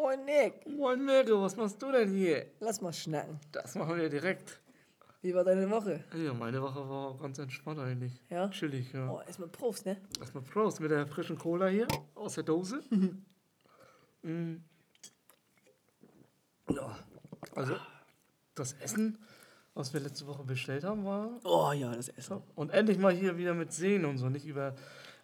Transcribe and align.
Moin 0.00 0.24
Nick. 0.24 0.64
Moin 0.64 1.04
Mirko, 1.04 1.42
was 1.42 1.56
machst 1.56 1.82
du 1.82 1.90
denn 1.90 2.12
hier? 2.12 2.46
Lass 2.60 2.80
mal 2.80 2.92
schnacken. 2.92 3.40
Das 3.50 3.74
machen 3.74 3.96
wir 3.96 4.08
direkt. 4.08 4.60
Wie 5.22 5.34
war 5.34 5.42
deine 5.42 5.68
Woche? 5.68 6.04
Ja, 6.14 6.32
meine 6.32 6.62
Woche 6.62 6.88
war 6.88 7.08
auch 7.08 7.20
ganz 7.20 7.36
entspannt 7.40 7.80
eigentlich. 7.80 8.12
Ja? 8.30 8.48
Chillig, 8.48 8.92
ja. 8.92 9.10
Oh, 9.10 9.20
erstmal 9.26 9.48
Prost, 9.48 9.86
ne? 9.86 9.96
Erstmal 10.20 10.44
Prost 10.44 10.78
mit 10.78 10.92
der 10.92 11.04
frischen 11.08 11.36
Cola 11.36 11.66
hier 11.66 11.88
aus 12.14 12.36
der 12.36 12.44
Dose. 12.44 12.80
mm. 14.22 14.54
Ja, 16.70 16.96
also 17.56 17.74
das 18.54 18.74
Essen, 18.74 19.18
was 19.74 19.92
wir 19.92 19.98
letzte 19.98 20.28
Woche 20.28 20.44
bestellt 20.44 20.84
haben, 20.84 21.04
war. 21.04 21.40
Oh 21.42 21.72
ja, 21.72 21.92
das 21.92 22.08
Essen. 22.08 22.40
Und 22.54 22.70
endlich 22.70 22.98
mal 22.98 23.12
hier 23.12 23.36
wieder 23.36 23.52
mit 23.52 23.72
Sehen 23.72 24.04
und 24.04 24.18
so, 24.18 24.28
nicht 24.28 24.46
über 24.46 24.76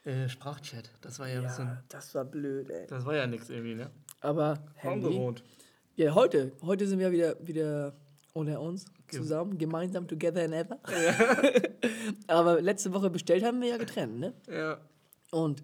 äh, 0.03 0.29
Sprachchat. 0.29 0.91
Das 1.01 1.21
war 1.21 1.29
ja, 1.29 1.39
ein 1.39 1.45
bisschen. 1.45 1.67
Ja, 1.67 1.83
das 1.89 2.13
war 2.17 2.25
blöd, 2.25 2.71
ey. 2.71 2.89
Das 2.89 3.07
war 3.07 3.15
ja 3.15 3.29
nichts 3.29 3.49
irgendwie, 3.51 3.77
ne? 3.77 3.89
Aber 4.25 4.59
Handy. 4.77 5.35
Ja, 5.97 6.15
heute. 6.15 6.53
Heute 6.63 6.87
sind 6.89 6.99
wir 6.99 7.13
wieder, 7.13 7.37
wieder 7.47 7.93
unter 8.33 8.59
uns 8.59 8.87
zusammen, 9.11 9.59
gemeinsam, 9.59 10.09
together 10.09 10.43
and 10.45 10.55
ever. 10.55 10.79
Aber 12.27 12.63
letzte 12.63 12.93
Woche 12.95 13.11
bestellt 13.11 13.45
haben 13.45 13.61
wir 13.61 13.69
ja 13.69 13.77
getrennt, 13.77 14.19
ne? 14.19 14.33
Ja. 14.51 14.81
Und 15.31 15.63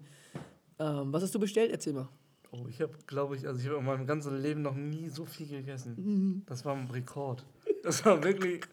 ähm, 0.77 1.11
was 1.11 1.23
hast 1.23 1.33
du 1.33 1.39
bestellt? 1.39 1.71
Erzähl 1.71 1.93
mal. 1.93 2.07
Oh, 2.51 2.67
ich 2.69 2.79
habe, 2.81 2.93
glaube 3.07 3.35
ich, 3.35 3.47
also 3.47 3.59
ich 3.59 3.65
habe 3.65 3.79
in 3.79 3.85
meinem 3.85 4.05
ganzen 4.05 4.39
Leben 4.39 4.61
noch 4.61 4.75
nie 4.75 5.09
so 5.09 5.25
viel 5.25 5.47
gegessen. 5.47 6.43
Das 6.45 6.63
war 6.63 6.75
ein 6.75 6.87
Rekord. 6.91 7.43
Das 7.81 8.05
war 8.05 8.23
wirklich, 8.23 8.63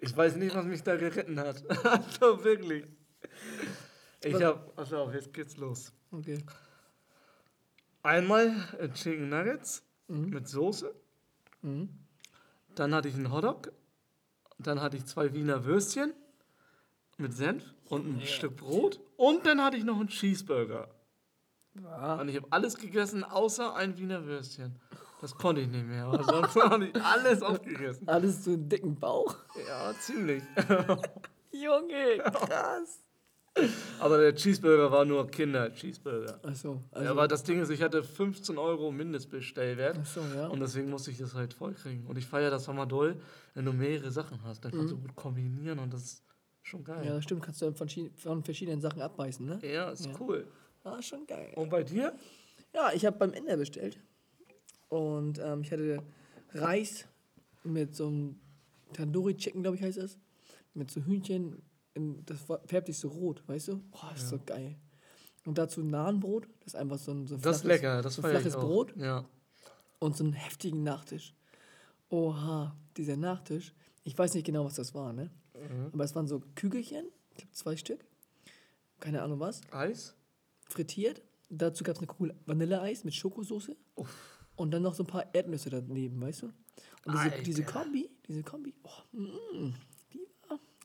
ich 0.00 0.16
weiß 0.16 0.34
nicht, 0.34 0.56
was 0.56 0.64
mich 0.64 0.82
da 0.82 0.96
geritten 0.96 1.38
hat. 1.38 1.62
Also 1.84 2.42
wirklich. 2.42 2.84
Ich 4.24 4.42
habe, 4.42 4.72
also 4.74 5.08
jetzt 5.12 5.32
geht's 5.32 5.56
los. 5.58 5.92
Okay. 6.10 6.38
Einmal 8.02 8.54
äh, 8.78 8.88
Chicken 8.90 9.28
Nuggets 9.28 9.82
mit 10.08 10.48
Soße. 10.48 10.94
Dann 12.74 12.94
hatte 12.94 13.08
ich 13.08 13.14
einen 13.14 13.32
Hotdog. 13.32 13.72
Dann 14.58 14.80
hatte 14.80 14.96
ich 14.96 15.04
zwei 15.06 15.34
Wiener 15.34 15.64
Würstchen 15.64 16.12
mit 17.16 17.34
Senf 17.34 17.62
und 17.88 18.06
ein 18.06 18.26
Stück 18.26 18.56
Brot. 18.56 19.00
Und 19.16 19.44
dann 19.46 19.62
hatte 19.62 19.76
ich 19.76 19.84
noch 19.84 19.98
einen 19.98 20.08
Cheeseburger. 20.08 20.88
Ja. 21.82 22.14
Und 22.20 22.28
ich 22.28 22.36
habe 22.36 22.46
alles 22.50 22.76
gegessen, 22.76 23.24
außer 23.24 23.74
ein 23.74 23.98
Wiener 23.98 24.24
Würstchen. 24.24 24.80
Das 25.20 25.34
konnte 25.34 25.62
ich 25.62 25.68
nicht 25.68 25.86
mehr, 25.86 26.04
aber 26.04 26.22
sonst 26.22 26.54
habe 26.70 26.86
ich 26.86 27.02
alles 27.02 27.42
aufgegessen. 27.42 28.08
Alles 28.08 28.44
so 28.44 28.52
einen 28.52 28.68
dicken 28.68 28.94
Bauch. 28.98 29.36
Ja, 29.66 29.92
ziemlich. 30.00 30.42
Junge, 31.50 32.18
krass. 32.24 33.00
Aber 34.00 34.18
der 34.18 34.34
Cheeseburger 34.34 34.90
war 34.90 35.04
nur 35.04 35.28
Kinder-Cheeseburger. 35.30 36.38
Achso, 36.42 36.82
Ja, 36.92 36.98
also. 36.98 37.10
aber 37.10 37.28
das 37.28 37.42
Ding 37.42 37.60
ist, 37.60 37.70
ich 37.70 37.82
hatte 37.82 38.02
15 38.02 38.56
Euro 38.58 38.90
Mindestbestellwert. 38.92 39.98
Ach 40.00 40.06
so, 40.06 40.20
ja. 40.34 40.46
Und 40.48 40.60
deswegen 40.60 40.90
musste 40.90 41.10
ich 41.10 41.18
das 41.18 41.34
halt 41.34 41.52
voll 41.54 41.74
kriegen. 41.74 42.06
Und 42.06 42.16
ich 42.18 42.26
feiere 42.26 42.50
das 42.50 42.66
mal 42.68 42.86
doll, 42.86 43.20
wenn 43.54 43.64
du 43.64 43.72
mehrere 43.72 44.10
Sachen 44.10 44.42
hast. 44.44 44.64
Dann 44.64 44.72
kannst 44.72 44.92
du 44.92 44.98
gut 44.98 45.14
kombinieren 45.16 45.78
und 45.78 45.92
das 45.92 46.02
ist 46.04 46.22
schon 46.62 46.80
Mhm. 46.82 46.86
ja, 46.88 46.94
geil. 46.96 47.06
das 47.14 47.24
stimmt, 47.24 47.42
kannst 47.42 47.62
du 47.62 47.72
von, 47.72 47.88
von 48.16 48.44
verschiedenen 48.44 48.80
Sachen 48.80 49.00
abbeißen, 49.02 49.44
ne? 49.46 49.58
Ja, 49.62 49.90
ist 49.90 50.08
cool. 50.20 50.46
Ah, 50.84 51.00
schon 51.02 51.26
geil. 51.26 51.52
Und 51.56 51.70
bei 51.70 51.82
dir? 51.82 52.14
Ja, 52.74 52.92
ich 52.94 53.04
habe 53.06 53.16
beim 53.18 53.32
Inder 53.32 53.56
bestellt. 53.56 53.98
Und 54.88 55.38
ähm, 55.42 55.62
ich 55.62 55.72
hatte 55.72 56.02
Reis 56.54 57.06
mit 57.64 57.94
so 57.94 58.06
einem 58.06 58.36
Tandoori 58.92 59.36
Chicken, 59.36 59.62
glaube 59.62 59.76
ich, 59.76 59.82
heißt 59.82 59.98
das. 59.98 60.18
Mit 60.74 60.90
so 60.90 61.00
Hühnchen. 61.02 61.60
In, 61.98 62.24
das 62.26 62.38
färbt 62.66 62.86
sich 62.86 62.98
so 62.98 63.08
rot, 63.08 63.42
weißt 63.46 63.68
du? 63.68 63.78
Boah, 63.90 64.12
ist 64.14 64.28
so 64.28 64.38
geil. 64.44 64.76
Und 65.44 65.58
dazu 65.58 65.82
Nahenbrot. 65.82 66.46
Das 66.60 66.74
ist 66.74 66.76
einfach 66.76 66.98
so 66.98 67.12
ein 67.12 67.26
so 67.26 67.36
Das 67.36 67.56
ist 67.56 67.62
flaches- 67.62 67.82
lecker, 67.82 68.02
das 68.02 68.14
so 68.14 68.22
flaches. 68.22 68.54
Brot 68.54 68.94
Ja. 68.96 69.24
und 69.98 70.16
so 70.16 70.24
einen 70.24 70.32
heftigen 70.34 70.82
Nachtisch. 70.82 71.34
Oha, 72.10 72.76
dieser 72.96 73.16
Nachtisch. 73.16 73.74
Ich 74.04 74.16
weiß 74.16 74.34
nicht 74.34 74.44
genau, 74.46 74.64
was 74.64 74.74
das 74.74 74.94
war, 74.94 75.12
ne? 75.12 75.30
Mhm. 75.54 75.90
Aber 75.92 76.04
es 76.04 76.14
waren 76.14 76.26
so 76.26 76.40
Kügelchen, 76.54 77.06
ich 77.32 77.36
glaube 77.38 77.52
zwei 77.52 77.76
Stück. 77.76 78.04
Keine 79.00 79.22
Ahnung 79.22 79.40
was. 79.40 79.60
Eis? 79.70 80.14
Frittiert. 80.68 81.22
Dazu 81.50 81.82
gab 81.84 81.94
es 81.96 82.00
eine 82.00 82.06
Kugel 82.06 82.34
Vanilleeis 82.46 83.04
mit 83.04 83.14
Schokosoße. 83.14 83.76
Und 84.56 84.70
dann 84.72 84.82
noch 84.82 84.94
so 84.94 85.02
ein 85.04 85.06
paar 85.06 85.32
Erdnüsse 85.34 85.70
daneben, 85.70 86.20
weißt 86.20 86.42
du? 86.42 86.46
Und 87.06 87.14
diese, 87.14 87.42
diese 87.42 87.62
Kombi, 87.64 88.10
diese 88.26 88.42
Kombi, 88.42 88.74
oh, 88.82 89.16
mm, 89.16 89.72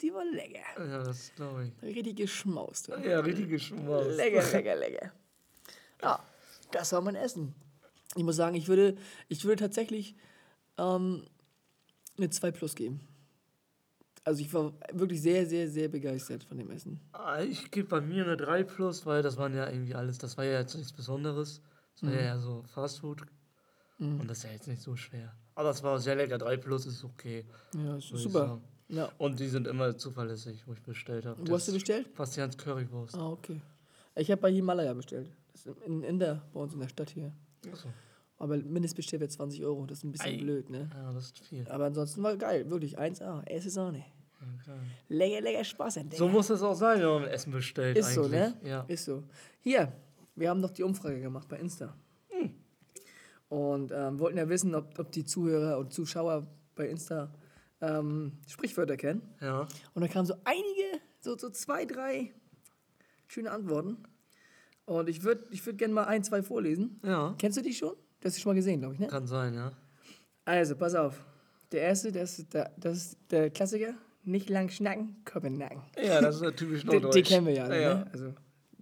die, 0.03 0.13
war, 0.13 0.19
war 0.19 0.25
lecker. 0.25 0.59
Ja, 0.77 1.03
das 1.03 1.31
glaube 1.35 1.65
ich. 1.67 1.81
Richtig 1.81 2.17
geschmaust. 2.17 2.89
ja. 2.89 2.99
Ja, 2.99 3.19
richtig 3.21 3.49
geschmaust. 3.49 4.11
Lecker, 4.17 4.43
lecker, 4.51 4.75
lecker. 4.75 5.11
Ja, 6.01 6.19
das 6.71 6.91
war 6.91 7.01
mein 7.01 7.15
Essen. 7.15 7.55
Ich 8.15 8.23
muss 8.23 8.35
sagen, 8.35 8.55
ich 8.55 8.67
würde, 8.67 8.95
ich 9.29 9.43
würde 9.45 9.63
tatsächlich 9.63 10.15
ähm, 10.77 11.25
eine 12.17 12.29
2 12.29 12.51
Plus 12.51 12.75
geben. 12.75 12.99
Also 14.25 14.41
ich 14.41 14.53
war 14.53 14.71
wirklich 14.93 15.21
sehr, 15.21 15.45
sehr, 15.45 15.67
sehr 15.69 15.89
begeistert 15.89 16.43
von 16.43 16.57
dem 16.57 16.69
Essen. 16.71 16.99
Ah, 17.11 17.41
Ich 17.41 17.71
gebe 17.71 17.87
bei 17.89 17.99
mir 18.01 18.23
eine 18.23 18.37
3 18.37 18.63
plus, 18.63 19.05
weil 19.05 19.21
das 19.21 19.35
waren 19.37 19.53
ja 19.53 19.69
irgendwie 19.69 19.95
alles, 19.95 20.17
das 20.17 20.37
war 20.37 20.45
ja 20.45 20.59
jetzt 20.59 20.75
nichts 20.75 20.93
Besonderes. 20.93 21.61
Das 21.95 22.03
war 22.03 22.13
ja 22.13 22.19
eher 22.21 22.39
so 22.39 22.63
Fastfood. 22.73 23.21
Und 23.99 24.27
das 24.27 24.39
ist 24.39 24.43
ja 24.45 24.51
jetzt 24.51 24.67
nicht 24.67 24.81
so 24.81 24.95
schwer. 24.95 25.33
Aber 25.55 25.69
es 25.69 25.83
war 25.83 25.99
sehr 25.99 26.15
lecker. 26.15 26.37
3 26.37 26.57
plus 26.57 26.85
ist 26.85 27.03
okay. 27.03 27.45
Ja, 27.75 27.97
ist 27.97 28.07
super. 28.09 28.61
Ja. 28.93 29.11
Und 29.17 29.39
die 29.39 29.47
sind 29.47 29.67
immer 29.67 29.97
zuverlässig, 29.97 30.63
wo 30.67 30.73
ich 30.73 30.81
bestellt 30.81 31.25
habe. 31.25 31.47
Wo 31.47 31.55
hast 31.55 31.67
du 31.67 31.73
bestellt? 31.73 32.13
Bastians 32.15 32.57
Currywurst. 32.57 33.15
Ah, 33.15 33.29
okay. 33.29 33.59
Ich 34.15 34.29
habe 34.29 34.41
bei 34.41 34.51
Himalaya 34.51 34.93
bestellt. 34.93 35.31
Das 35.51 35.65
ist 35.65 35.81
in, 35.85 36.03
in 36.03 36.19
der, 36.19 36.43
bei 36.53 36.59
uns 36.59 36.73
in 36.73 36.79
der 36.79 36.87
Stadt 36.89 37.09
hier. 37.09 37.31
Achso. 37.71 37.89
Aber 38.37 38.57
Mindestbestellwert 38.57 39.31
20 39.31 39.63
Euro. 39.63 39.85
Das 39.85 39.99
ist 39.99 40.03
ein 40.03 40.11
bisschen 40.11 40.33
Ei. 40.33 40.37
blöd, 40.37 40.69
ne? 40.69 40.89
Ja, 40.93 41.11
das 41.13 41.25
ist 41.25 41.39
viel. 41.39 41.67
Aber 41.69 41.85
ansonsten 41.85 42.21
war 42.21 42.35
geil. 42.37 42.69
Wirklich 42.69 42.99
1A. 42.99 43.47
Erste 43.47 43.69
Sahne. 43.69 44.03
Okay. 44.61 44.77
Lecker, 45.07 45.41
lecker 45.41 45.63
Spaß 45.63 45.99
an 45.99 46.11
So 46.11 46.27
muss 46.27 46.49
es 46.49 46.61
auch 46.61 46.75
sein, 46.75 46.99
wenn 46.99 47.07
man 47.07 47.23
Essen 47.25 47.51
bestellt. 47.51 47.97
Ist 47.97 48.13
so, 48.13 48.23
eigentlich. 48.23 48.39
ne? 48.39 48.53
Ja. 48.63 48.85
Ist 48.87 49.05
so. 49.05 49.23
Hier, 49.61 49.93
wir 50.35 50.49
haben 50.49 50.59
noch 50.59 50.71
die 50.71 50.83
Umfrage 50.83 51.21
gemacht 51.21 51.47
bei 51.47 51.57
Insta. 51.57 51.95
Hm. 52.29 52.53
Und 53.49 53.91
ähm, 53.91 54.19
wollten 54.19 54.37
ja 54.37 54.49
wissen, 54.49 54.75
ob, 54.75 54.99
ob 54.99 55.11
die 55.11 55.23
Zuhörer 55.23 55.77
und 55.77 55.93
Zuschauer 55.93 56.45
bei 56.75 56.89
Insta 56.89 57.31
ähm, 57.83 58.33
Sprichwörter 58.47 58.97
kennen. 58.97 59.21
ja. 59.41 59.67
Und 59.93 60.01
da 60.01 60.07
kamen 60.07 60.25
so 60.25 60.35
einige, 60.43 61.01
so, 61.19 61.37
so 61.37 61.49
zwei, 61.49 61.85
drei 61.85 62.31
schöne 63.27 63.51
Antworten. 63.51 63.97
Und 64.85 65.09
ich 65.09 65.23
würde 65.23 65.45
ich 65.51 65.65
würd 65.65 65.77
gerne 65.77 65.93
mal 65.93 66.05
ein, 66.05 66.23
zwei 66.23 66.43
vorlesen. 66.43 66.99
Ja. 67.03 67.35
Kennst 67.37 67.57
du 67.57 67.61
die 67.61 67.73
schon? 67.73 67.93
Du 68.19 68.27
hast 68.27 68.35
die 68.37 68.41
schon 68.41 68.51
mal 68.51 68.55
gesehen, 68.55 68.79
glaube 68.79 68.93
ich, 68.95 68.99
ne? 68.99 69.07
Kann 69.07 69.27
sein, 69.27 69.53
ja. 69.53 69.71
Also, 70.45 70.75
pass 70.75 70.93
auf. 70.95 71.23
Der 71.71 71.81
erste, 71.81 72.11
das 72.11 72.39
ist 72.39 72.53
der, 72.53 72.71
das 72.77 72.97
ist 72.97 73.17
der 73.31 73.49
Klassiker. 73.49 73.93
Nicht 74.25 74.49
lang 74.49 74.69
schnacken, 74.69 75.15
Köppen 75.25 75.57
nacken. 75.57 75.81
Ja, 76.01 76.21
das 76.21 76.41
ist 76.41 76.55
typisch 76.57 76.83
norddeutsch. 76.85 77.15
den 77.15 77.23
kennen 77.23 77.47
wir 77.47 77.53
ja 77.53 77.63
alle, 77.65 77.81
ja. 77.81 77.93
ne? 77.95 78.07
Also, 78.11 78.33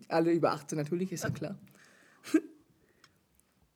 alle 0.08 0.32
über 0.32 0.52
18 0.52 0.78
natürlich, 0.78 1.12
ist 1.12 1.24
ja 1.24 1.30
klar. 1.30 1.56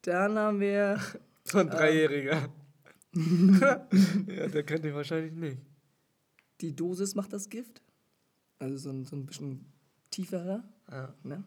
Dann 0.02 0.38
haben 0.38 0.59
wir, 0.59 1.00
So 1.44 1.59
ein 1.59 1.69
Dreijähriger. 1.69 2.50
ja, 4.28 4.48
der 4.48 4.64
kennt 4.64 4.86
ihn 4.86 4.94
wahrscheinlich 4.94 5.34
nicht. 5.34 5.58
die 6.62 6.76
Dosis 6.76 7.16
macht 7.16 7.31
das 7.34 7.50
Gift. 7.50 7.81
Also 8.59 8.78
so 8.78 8.90
ein, 8.90 9.06
so 9.06 9.16
ein 9.16 9.26
bisschen 9.26 9.66
tieferer. 10.12 10.64
Ja. 10.92 11.14
Ne? 11.24 11.44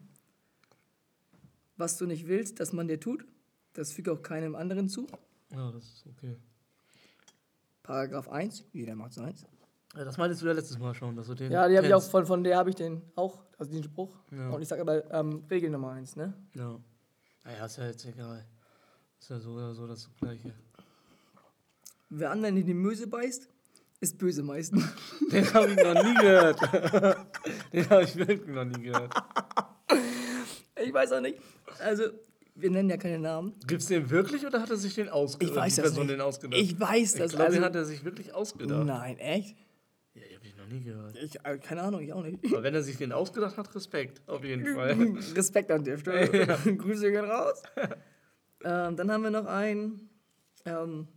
Was 1.77 1.97
du 1.97 2.05
nicht 2.05 2.27
willst, 2.27 2.59
dass 2.59 2.73
man 2.73 2.87
dir 2.87 2.99
tut, 2.99 3.25
das 3.73 3.91
füge 3.91 4.11
auch 4.11 4.21
keinem 4.21 4.55
anderen 4.55 4.89
zu. 4.89 5.07
ja, 5.51 5.71
das 5.71 5.83
ist 5.83 6.05
okay. 6.07 6.37
Paragraph 7.83 8.29
1, 8.29 8.65
jeder 8.73 8.95
macht 8.95 9.13
seins. 9.13 9.45
Ja, 9.95 10.03
das 10.03 10.17
meintest 10.17 10.41
du 10.41 10.45
ja 10.45 10.53
letztes 10.53 10.77
Mal 10.77 10.93
schon, 10.93 11.15
dass 11.15 11.25
du 11.27 11.33
den. 11.33 11.51
Ja, 11.51 11.67
die 11.67 11.75
habe 11.75 11.87
ich 11.87 11.93
auch 11.93 12.03
von, 12.03 12.25
von 12.25 12.43
der 12.43 12.57
habe 12.57 12.69
ich 12.69 12.75
den 12.75 13.01
auch, 13.15 13.43
also 13.57 13.71
den 13.71 13.83
Spruch. 13.83 14.15
Ja. 14.31 14.49
Und 14.49 14.61
ich 14.61 14.67
sage 14.67 14.81
aber 14.81 15.11
ähm, 15.11 15.43
Regel 15.49 15.71
Nummer 15.71 15.91
1, 15.91 16.15
ne? 16.15 16.33
Ja. 16.53 16.79
Naja, 17.43 17.65
ist 17.65 17.77
ja 17.77 17.87
jetzt 17.87 18.05
egal. 18.05 18.45
Ist 19.19 19.29
ja 19.29 19.39
so 19.39 19.53
oder 19.53 19.73
so 19.73 19.87
das 19.87 20.09
Gleiche. 20.19 20.53
Wer 22.09 22.31
anderen 22.31 22.57
in 22.57 22.65
die 22.65 22.73
Möse 22.73 23.07
beißt, 23.07 23.47
ist 24.01 24.17
böse 24.17 24.43
meistens. 24.43 24.83
Den 25.31 25.53
habe 25.53 25.69
ich 25.71 25.77
noch 25.77 26.03
nie 26.03 26.13
gehört. 26.15 26.59
den 27.73 27.89
habe 27.89 28.03
ich 28.03 28.15
wirklich 28.15 28.47
noch 28.47 28.65
nie 28.65 28.81
gehört. 28.81 29.13
Ich 30.81 30.93
weiß 30.93 31.11
auch 31.11 31.21
nicht. 31.21 31.37
Also, 31.79 32.03
wir 32.55 32.71
nennen 32.71 32.89
ja 32.89 32.97
keine 32.97 33.19
Namen. 33.19 33.53
Gibt's 33.67 33.87
den 33.87 34.09
wirklich 34.09 34.45
oder 34.45 34.61
hat 34.61 34.69
er 34.69 34.77
sich 34.77 34.95
den 34.95 35.09
ausgedacht? 35.09 35.51
Ich 35.51 35.55
weiß 35.55 35.75
die 35.75 35.81
das 35.81 35.91
Person 35.91 36.07
nicht. 36.07 36.15
den 36.15 36.21
ausgedacht? 36.21 36.61
Ich 36.61 36.79
weiß 36.79 37.13
das. 37.13 37.31
Ich 37.31 37.37
glaube, 37.37 37.45
also, 37.45 37.57
den 37.57 37.65
hat 37.65 37.75
er 37.75 37.85
sich 37.85 38.03
wirklich 38.03 38.33
ausgedacht. 38.33 38.85
Nein, 38.85 39.17
echt? 39.17 39.57
Ja, 40.13 40.21
ich 40.27 40.35
habe 40.35 40.47
ihn 40.47 40.57
noch 40.57 40.67
nie 40.67 40.81
gehört. 40.81 41.15
Ich, 41.21 41.35
äh, 41.43 41.57
keine 41.57 41.81
Ahnung, 41.81 42.01
ich 42.01 42.13
auch 42.13 42.23
nicht. 42.23 42.39
Aber 42.45 42.63
wenn 42.63 42.73
er 42.73 42.81
sich 42.81 42.97
den 42.97 43.11
ausgedacht 43.11 43.57
hat, 43.57 43.75
Respekt. 43.75 44.21
Auf 44.27 44.43
jeden 44.43 44.65
Fall. 44.75 44.93
Respekt 45.35 45.69
an 45.71 45.83
der 45.83 45.97
Stelle. 45.97 46.57
Grüße 46.77 47.11
gehen 47.11 47.25
raus. 47.25 47.61
ähm, 48.63 48.95
dann 48.95 49.11
haben 49.11 49.23
wir 49.23 49.31
noch 49.31 49.45
ein. 49.45 50.09
Ähm, 50.65 51.07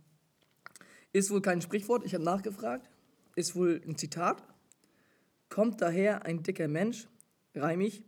ist 1.13 1.31
wohl 1.31 1.41
kein 1.41 1.61
Sprichwort, 1.61 2.05
ich 2.05 2.13
habe 2.13 2.23
nachgefragt. 2.23 2.89
Ist 3.35 3.55
wohl 3.55 3.81
ein 3.87 3.97
Zitat. 3.97 4.43
Kommt 5.49 5.81
daher 5.81 6.25
ein 6.25 6.43
dicker 6.43 6.67
Mensch, 6.67 7.07
reimig, 7.55 8.03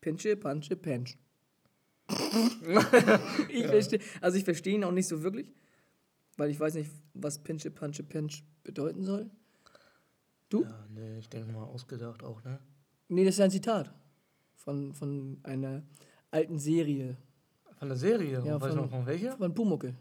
Pinsche, 0.00 0.36
Pansche, 0.36 0.76
Pensch. 0.76 1.18
ich 3.48 3.66
verstehe, 3.66 4.00
also 4.20 4.36
ich 4.36 4.44
verstehe 4.44 4.74
ihn 4.74 4.84
auch 4.84 4.90
nicht 4.92 5.06
so 5.06 5.22
wirklich, 5.22 5.52
weil 6.36 6.50
ich 6.50 6.58
weiß 6.58 6.74
nicht, 6.74 6.90
was 7.14 7.42
Pinsche, 7.42 7.70
Punche, 7.70 8.02
Pinch 8.02 8.42
bedeuten 8.64 9.04
soll. 9.04 9.30
Du? 10.48 10.62
Ja, 10.62 10.86
nee, 10.92 11.18
ich 11.18 11.28
denke 11.28 11.52
mal 11.52 11.62
ausgedacht 11.64 12.22
auch, 12.24 12.42
ne? 12.44 12.58
Nee, 13.08 13.24
das 13.24 13.34
ist 13.34 13.40
ein 13.40 13.50
Zitat 13.50 13.92
von, 14.56 14.92
von 14.94 15.38
einer 15.44 15.82
alten 16.30 16.58
Serie. 16.58 17.16
Von 17.78 17.88
der 17.88 17.96
Serie? 17.96 18.42
Ja, 18.44 18.60
weißt 18.60 18.74
du 18.74 18.78
von- 18.78 18.84
noch 18.86 18.90
von 18.90 19.06
welcher? 19.06 19.36
Von 19.36 19.54
Pumuckel. 19.54 19.94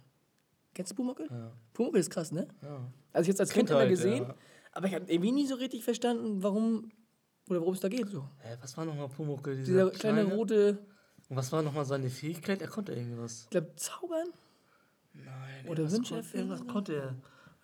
Kennst 0.73 0.91
du 0.91 0.95
Pumuckel? 0.95 1.27
Ja. 1.29 1.51
Pumuckel 1.73 1.99
ist 1.99 2.09
krass, 2.09 2.31
ne? 2.31 2.47
ja. 2.61 2.81
Also 3.11 3.23
ich 3.23 3.27
jetzt 3.29 3.39
als 3.41 3.49
Kind 3.49 3.69
immer 3.69 3.79
Kindheit, 3.79 3.97
gesehen, 3.97 4.23
ja. 4.23 4.35
aber 4.71 4.87
ich 4.87 4.93
habe 4.93 5.05
irgendwie 5.11 5.31
nie 5.31 5.47
so 5.47 5.55
richtig 5.55 5.83
verstanden, 5.83 6.43
warum 6.43 6.91
oder 7.49 7.59
worum 7.61 7.73
es 7.73 7.79
da 7.79 7.89
geht. 7.89 8.07
So. 8.09 8.23
Hä, 8.39 8.55
was 8.61 8.77
war 8.77 8.85
nochmal 8.85 9.09
Pumuckl? 9.09 9.55
Dieser, 9.55 9.65
Dieser 9.65 9.91
kleine 9.91 10.21
kleine 10.21 10.35
rote, 10.35 10.77
Und 11.27 11.35
was 11.35 11.51
war 11.51 11.61
nochmal 11.63 11.85
seine 11.85 12.09
Fähigkeit? 12.09 12.61
Er 12.61 12.67
konnte 12.67 12.93
irgendwas. 12.93 13.43
ich 13.45 13.49
glaube, 13.49 13.75
Zaubern? 13.75 14.27
Nein. 15.13 15.67
Oder 15.67 15.91
Wünsche 15.91 16.15
erfüllen 16.17 16.49
Irgendwas 16.49 16.67
konnte 16.71 16.95
er. 16.95 17.15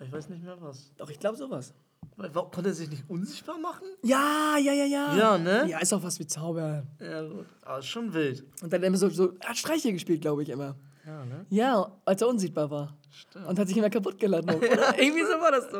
Ich 0.06 0.12
weiß 0.12 0.30
nicht 0.30 0.44
mehr 0.44 0.60
was. 0.60 0.92
Doch, 0.98 1.10
ich 1.10 1.20
glaube 1.20 1.38
sowas. 1.38 1.74
Warum- 2.18 2.52
Konnte 2.52 2.70
er 2.70 2.74
sich 2.74 2.90
nicht 2.90 3.04
unsichtbar 3.10 3.58
machen? 3.58 3.88
Ja, 4.04 4.58
ja, 4.58 4.74
ja, 4.74 4.86
ja. 4.86 5.16
Ja, 5.18 5.38
ne? 5.38 5.68
Ja, 5.70 5.80
ist 5.80 5.94
auch 5.94 6.04
was 6.04 6.20
wie 6.20 6.28
Zaubern. 6.28 6.88
Ja, 7.00 7.22
gut. 7.28 7.46
Aber 7.62 7.80
ist 7.80 7.86
schon 7.88 8.14
wild. 8.14 8.42
Und 8.62 8.72
dann 8.74 8.80
hat 8.80 8.84
er 8.84 8.88
immer 8.88 8.98
so, 8.98 9.10
so 9.10 9.34
er 9.40 9.50
hat 9.50 9.58
Streiche 9.58 9.92
gespielt, 9.94 10.22
glaube 10.22 10.44
ich, 10.44 10.50
immer. 10.50 10.76
Ja, 11.06 11.26
ne? 11.26 11.46
Ja, 11.50 11.92
als 12.06 12.22
er 12.22 12.28
unsichtbar 12.28 12.70
war. 12.72 12.98
Stimmt. 13.12 13.48
Und 13.48 13.60
hat 13.60 13.68
sich 13.68 13.78
immer 13.78 13.90
kaputt 13.90 14.18
geladen. 14.20 14.50
Oder? 14.56 15.00
Irgendwie 15.00 15.22
so 15.24 15.40
war 15.40 15.52
das 15.52 15.70
so. 15.72 15.78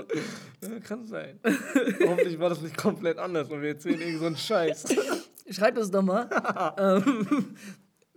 Ja, 0.68 0.80
kann 0.80 1.06
sein. 1.06 1.40
Hoffentlich 1.44 2.40
war 2.40 2.50
das 2.50 2.62
nicht 2.62 2.78
komplett 2.78 3.18
anders 3.18 3.50
und 3.50 3.62
wir 3.62 3.70
erzählen 3.70 4.00
irgend 4.00 4.20
so 4.20 4.26
einen 4.28 4.38
Scheiß. 4.38 4.86
Schreibt 5.50 5.78
uns 5.78 5.92
doch 5.92 6.02
mal, 6.02 6.28
ähm, 6.78 7.56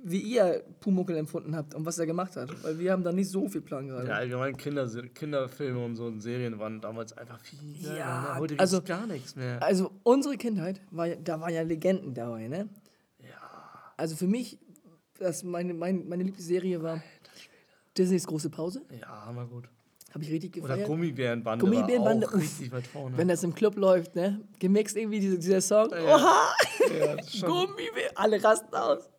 wie 0.02 0.20
ihr 0.20 0.62
Pumuckel 0.80 1.16
empfunden 1.16 1.54
habt 1.56 1.74
und 1.74 1.84
was 1.84 1.98
er 1.98 2.06
gemacht 2.06 2.36
hat. 2.36 2.50
Weil 2.62 2.78
wir 2.78 2.92
haben 2.92 3.02
da 3.02 3.12
nicht 3.12 3.28
so 3.30 3.48
viel 3.48 3.60
Plan 3.60 3.88
gerade. 3.88 4.06
Ja, 4.08 4.14
allgemein 4.14 4.56
Kinder, 4.56 4.86
Kinderfilme 5.14 5.84
und 5.84 5.96
so 5.96 6.04
und 6.06 6.20
Serien 6.20 6.58
waren 6.58 6.80
damals 6.80 7.12
einfach 7.18 7.40
viel 7.40 7.58
geiler. 7.82 7.98
Ja, 7.98 8.20
ne? 8.34 8.38
Heute 8.38 8.58
also- 8.58 8.78
gibt's 8.78 8.88
gar 8.88 9.06
nichts 9.06 9.36
mehr. 9.36 9.62
Also 9.62 9.90
unsere 10.04 10.36
Kindheit, 10.36 10.80
war 10.90 11.06
ja, 11.06 11.16
da 11.16 11.40
waren 11.40 11.52
ja 11.52 11.62
Legenden 11.62 12.14
dabei, 12.14 12.48
ne? 12.48 12.68
Ja, 13.20 13.28
Also 13.96 14.14
für 14.16 14.26
mich, 14.28 14.58
das 15.18 15.42
meine, 15.42 15.74
mein, 15.74 16.08
meine 16.08 16.22
Lieblingsserie 16.22 16.82
war 16.82 17.02
Disneys 17.96 18.26
große 18.26 18.50
Pause. 18.50 18.82
ja, 19.00 19.26
hammer 19.26 19.46
gut. 19.46 19.68
Habe 20.14 20.24
ich 20.24 20.30
richtig 20.30 20.56
Oder 20.56 20.68
gefeiert. 20.68 20.86
Gummibärenbande 20.88 21.64
Gummibärenbande, 21.64 22.26
war 22.26 22.34
auch 22.34 22.38
richtig 22.38 22.72
weit 22.72 22.86
vorne. 22.86 23.18
Wenn 23.18 23.28
das 23.28 23.42
im 23.44 23.54
Club 23.54 23.76
läuft, 23.76 24.16
ne? 24.16 24.40
Gemixt 24.58 24.96
irgendwie 24.96 25.20
diese, 25.20 25.38
dieser 25.38 25.60
Song. 25.60 25.90
Ja. 25.90 26.16
Oha! 26.16 26.54
ja, 26.98 27.16
das 27.16 27.26
ist 27.26 27.38
schon 27.38 27.48
Gummibär, 27.50 28.10
alle 28.14 28.42
rasten 28.42 28.74
aus. 28.74 29.10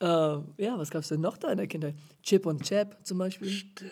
Ähm, 0.00 0.44
ja, 0.58 0.78
was 0.78 0.90
gab's 0.90 1.08
denn 1.08 1.20
noch 1.20 1.38
da 1.38 1.50
in 1.50 1.56
der 1.56 1.66
Kindheit? 1.66 1.94
Chip 2.22 2.44
und 2.46 2.62
Chap 2.62 2.98
zum 3.02 3.18
Beispiel. 3.18 3.48
Stimmt. 3.48 3.90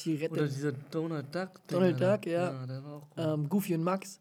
Die 0.00 0.14
Oder 0.14 0.42
Retter. 0.42 0.46
dieser 0.46 0.72
Donald 0.72 1.34
Duck. 1.34 1.60
Donald 1.66 2.00
Duck, 2.00 2.26
ja. 2.26 2.52
Ja, 2.52 2.66
der 2.66 2.84
war 2.84 2.92
auch 2.94 3.10
gut. 3.10 3.24
Ähm, 3.24 3.48
Goofy 3.48 3.74
und 3.74 3.82
Max. 3.82 4.20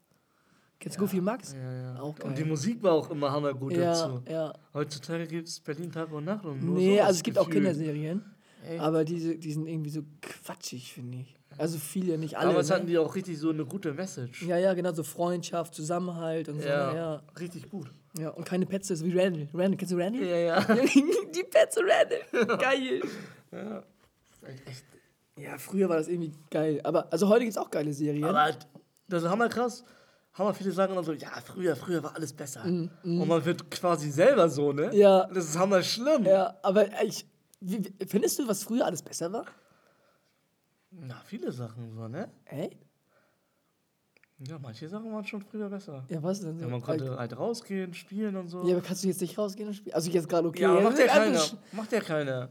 Kennst 0.79 0.97
du 0.97 1.01
Goofy 1.01 1.19
und 1.19 1.25
Max? 1.25 1.53
Ja, 1.53 1.73
ja. 1.93 1.99
Auch 1.99 2.17
Und 2.23 2.37
die 2.37 2.41
geil. 2.43 2.45
Musik 2.49 2.81
war 2.81 2.93
auch 2.93 3.09
immer 3.09 3.31
hammergut 3.31 3.73
Ja, 3.73 3.91
dazu. 3.91 4.21
ja. 4.29 4.53
Heutzutage 4.73 5.27
gibt 5.27 5.47
es 5.49 5.59
Berlin 5.59 5.91
Tag 5.91 6.11
und 6.11 6.23
Nacht 6.25 6.45
und 6.45 6.63
nur 6.63 6.77
Nee, 6.77 6.95
sowas 6.95 7.07
also 7.07 7.17
es 7.17 7.23
gibt 7.23 7.37
auch 7.37 7.45
gefühlt. 7.47 7.65
Kinderserien. 7.65 8.23
Echt? 8.67 8.81
Aber 8.81 9.03
diese, 9.03 9.35
die 9.35 9.51
sind 9.51 9.67
irgendwie 9.67 9.89
so 9.89 10.01
quatschig, 10.21 10.93
finde 10.93 11.17
ich. 11.19 11.35
Also 11.57 11.77
viele, 11.77 12.17
nicht 12.17 12.37
alle. 12.37 12.49
Damals 12.49 12.69
ne? 12.69 12.75
hatten 12.75 12.87
die 12.87 12.97
auch 12.97 13.13
richtig 13.15 13.37
so 13.37 13.49
eine 13.49 13.65
gute 13.65 13.93
Message. 13.93 14.43
Ja, 14.43 14.57
ja, 14.57 14.73
genau, 14.73 14.93
so 14.93 15.03
Freundschaft, 15.03 15.73
Zusammenhalt 15.75 16.47
und 16.47 16.61
so. 16.61 16.67
Ja, 16.67 16.93
Ja, 16.95 17.23
richtig 17.39 17.69
gut. 17.69 17.91
ja. 18.17 18.29
und 18.29 18.45
keine 18.45 18.65
Pets, 18.65 18.87
so 18.87 19.03
wie 19.05 19.17
Randall. 19.17 19.49
Randall, 19.53 19.75
kennst 19.75 19.93
du 19.93 19.97
Randall? 19.97 20.23
Ja, 20.25 20.37
ja. 20.37 20.61
Die 20.85 21.43
Pets 21.49 21.77
und 21.77 21.85
Randall. 21.89 22.57
Geil. 22.57 23.01
ja. 23.51 23.83
Echt. 24.65 24.85
Ja, 25.37 25.57
früher 25.57 25.89
war 25.89 25.97
das 25.97 26.07
irgendwie 26.07 26.31
geil. 26.49 26.79
Aber, 26.83 27.11
also 27.11 27.27
heute 27.27 27.41
gibt 27.41 27.51
es 27.51 27.57
auch 27.57 27.69
geile 27.71 27.91
Serien. 27.93 28.23
Aber 28.25 28.51
das 29.09 29.23
ist 29.23 29.29
hammer 29.29 29.49
krass. 29.49 29.83
Hammer 30.39 30.53
viele 30.53 30.71
sagen 30.71 30.95
dann 30.95 31.03
so, 31.03 31.11
ja, 31.11 31.29
früher, 31.45 31.75
früher 31.75 32.01
war 32.01 32.15
alles 32.15 32.31
besser. 32.31 32.63
Und 32.63 33.27
man 33.27 33.43
wird 33.43 33.69
quasi 33.69 34.09
selber 34.09 34.47
so, 34.49 34.71
ne? 34.71 34.95
Ja. 34.95 35.27
Das 35.27 35.45
ist 35.45 35.59
hammer 35.59 35.83
schlimm. 35.83 36.23
ja, 36.23 36.57
aber 36.63 36.87
ich. 37.03 37.25
Wie, 37.59 37.93
findest 38.07 38.39
du, 38.39 38.47
was 38.47 38.63
früher 38.63 38.85
alles 38.85 39.01
besser 39.01 39.31
war? 39.33 39.45
Na, 40.91 41.21
viele 41.25 41.51
Sachen 41.51 41.91
so, 41.93 42.07
ne? 42.07 42.29
Ey? 42.45 42.77
Ja, 44.47 44.57
manche 44.57 44.87
Sachen 44.87 45.11
waren 45.11 45.25
schon 45.25 45.41
früher 45.41 45.69
besser. 45.69 46.05
Ja, 46.07 46.23
was 46.23 46.39
denn? 46.39 46.57
Ja, 46.57 46.67
man 46.67 46.81
konnte 46.81 47.17
halt 47.17 47.37
rausgehen, 47.37 47.93
spielen 47.93 48.37
und 48.37 48.47
so. 48.47 48.65
ja, 48.65 48.77
aber 48.77 48.81
kannst 48.81 49.03
du 49.03 49.09
jetzt 49.09 49.19
nicht 49.19 49.37
rausgehen 49.37 49.67
und 49.67 49.75
spielen? 49.75 49.93
Also 49.93 50.09
jetzt 50.09 50.29
gerade 50.29 50.47
okay. 50.47 50.61
Ja, 50.61 50.79
macht 50.79 50.97
ja 50.97 51.05
also 51.07 51.19
keiner. 51.19 51.63
Macht 51.73 51.91
ja 51.91 51.99
keiner. 51.99 52.49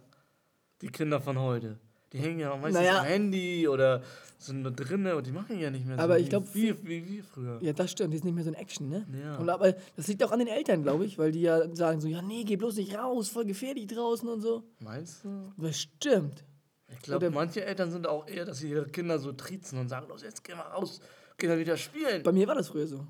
Die 0.82 0.88
Kinder 0.88 1.23
von 1.23 1.38
heute. 1.38 1.79
Die 2.12 2.19
hängen 2.19 2.40
ja 2.40 2.56
meistens 2.56 2.75
Naja. 2.75 3.00
am 3.00 3.05
Handy 3.05 3.69
oder 3.69 4.02
sind 4.38 4.62
nur 4.62 4.70
drinnen 4.70 5.14
und 5.14 5.26
die 5.26 5.32
machen 5.32 5.58
ja 5.58 5.70
nicht 5.70 5.84
mehr 5.84 5.96
so 5.96 6.02
Aber 6.02 6.16
wie, 6.16 6.22
ich 6.22 6.28
glaub, 6.31 6.55
wie, 6.55 6.75
wie, 6.87 7.06
wie 7.06 7.22
früher. 7.22 7.58
Ja, 7.60 7.72
das 7.72 7.90
stimmt. 7.90 8.12
Die 8.12 8.16
ist 8.16 8.25
nicht 8.25 8.34
mehr 8.34 8.44
so 8.44 8.50
ein 8.50 8.55
Action, 8.55 8.88
ne? 8.88 9.06
Ja. 9.22 9.37
Und 9.37 9.50
aber 9.50 9.75
das 9.96 10.06
liegt 10.06 10.22
auch 10.22 10.31
an 10.31 10.38
den 10.38 10.49
Eltern, 10.49 10.82
glaube 10.82 11.05
ich, 11.05 11.19
weil 11.19 11.32
die 11.32 11.43
ja 11.43 11.75
sagen 11.75 12.00
so, 12.00 12.08
ja, 12.08 12.22
nee, 12.22 12.44
geh 12.44 12.56
bloß 12.56 12.76
nicht 12.76 12.96
raus, 12.96 13.28
voll 13.28 13.44
gefährlich 13.44 13.88
draußen 13.88 14.28
und 14.28 14.40
so. 14.40 14.62
Meinst 14.81 15.25
du? 15.25 15.52
Bestimmt. 15.56 16.44
Ich 16.90 17.00
glaube, 17.00 17.31
manche 17.31 17.64
Eltern 17.64 17.90
sind 17.90 18.06
auch 18.06 18.26
eher, 18.26 18.44
dass 18.44 18.58
sie 18.58 18.70
ihre 18.70 18.87
Kinder 18.87 19.19
so 19.19 19.32
triezen 19.32 19.78
und 19.78 19.88
sagen, 19.88 20.06
los, 20.08 20.22
jetzt 20.22 20.43
geh 20.44 20.55
mal 20.55 20.62
raus, 20.62 21.00
geh 21.37 21.46
da 21.46 21.58
wieder 21.58 21.76
spielen. 21.76 22.22
Bei 22.22 22.32
mir 22.32 22.46
war 22.46 22.55
das 22.55 22.69
früher 22.69 22.87
so. 22.87 23.06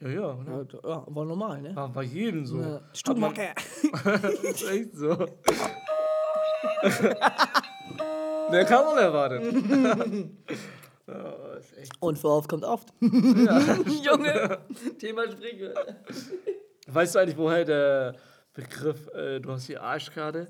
Ja, 0.00 0.08
ja. 0.08 0.34
Ne? 0.34 0.66
Ja, 0.70 0.78
ja 0.88 1.04
war 1.08 1.24
normal, 1.24 1.62
ne? 1.62 1.74
War 1.74 1.88
bei 1.88 2.02
jedem 2.04 2.46
so. 2.46 2.60
Ja. 2.60 2.80
Das 4.04 4.34
ist 4.42 4.68
echt 4.68 4.94
so. 4.94 5.26
Der 8.52 8.64
kam 8.64 8.86
unerwartet. 8.92 9.42
echt. 11.80 11.92
Und 12.00 12.18
vorauf 12.18 12.48
kommt 12.48 12.64
oft. 12.64 12.92
Junge. 13.00 14.58
Thema 14.98 15.30
Sprichwörter. 15.30 15.96
Weißt 16.86 17.14
du 17.14 17.18
eigentlich, 17.18 17.36
woher 17.36 17.64
der 17.64 18.14
Begriff, 18.52 19.08
äh, 19.14 19.40
du 19.40 19.50
hast 19.52 19.68
die 19.68 19.78
Arschkarte, 19.78 20.48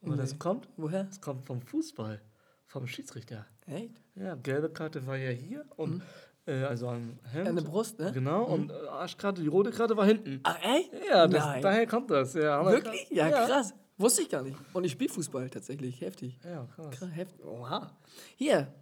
wo 0.00 0.10
Nee. 0.12 0.16
das 0.18 0.38
kommt? 0.38 0.68
Woher? 0.76 1.04
Das 1.04 1.20
kommt 1.20 1.46
vom 1.46 1.60
Fußball, 1.60 2.20
vom 2.66 2.86
Schiedsrichter. 2.86 3.46
Echt? 3.66 3.94
Ja, 4.14 4.34
gelbe 4.36 4.70
Karte 4.70 5.06
war 5.06 5.16
ja 5.16 5.30
hier 5.30 5.64
und 5.76 6.02
äh, 6.46 6.62
also 6.64 6.88
am 6.88 7.18
Hemd. 7.32 7.48
An 7.48 7.56
der 7.56 7.62
Brust, 7.62 7.98
ne? 7.98 8.12
Genau, 8.12 8.44
und 8.44 8.70
äh, 8.70 8.74
Arschkarte, 8.88 9.42
die 9.42 9.48
rote 9.48 9.70
Karte 9.70 9.96
war 9.96 10.06
hinten. 10.06 10.40
Ach, 10.44 10.58
echt? 10.62 10.90
Ja, 11.08 11.26
das, 11.26 11.60
daher 11.60 11.86
kommt 11.86 12.10
das. 12.10 12.34
Ja, 12.34 12.64
Wirklich? 12.64 13.08
Ja, 13.10 13.28
ja, 13.28 13.46
krass. 13.46 13.74
Wusste 13.98 14.22
ich 14.22 14.28
gar 14.28 14.42
nicht. 14.42 14.56
Und 14.74 14.84
ich 14.84 14.92
spiele 14.92 15.10
Fußball 15.12 15.48
tatsächlich. 15.50 16.00
Heftig. 16.00 16.38
Ja, 16.44 16.66
krass. 16.74 16.90
Krass, 16.98 17.10
heftig. 17.14 17.44
Oha. 17.44 17.96
Hier. 18.36 18.72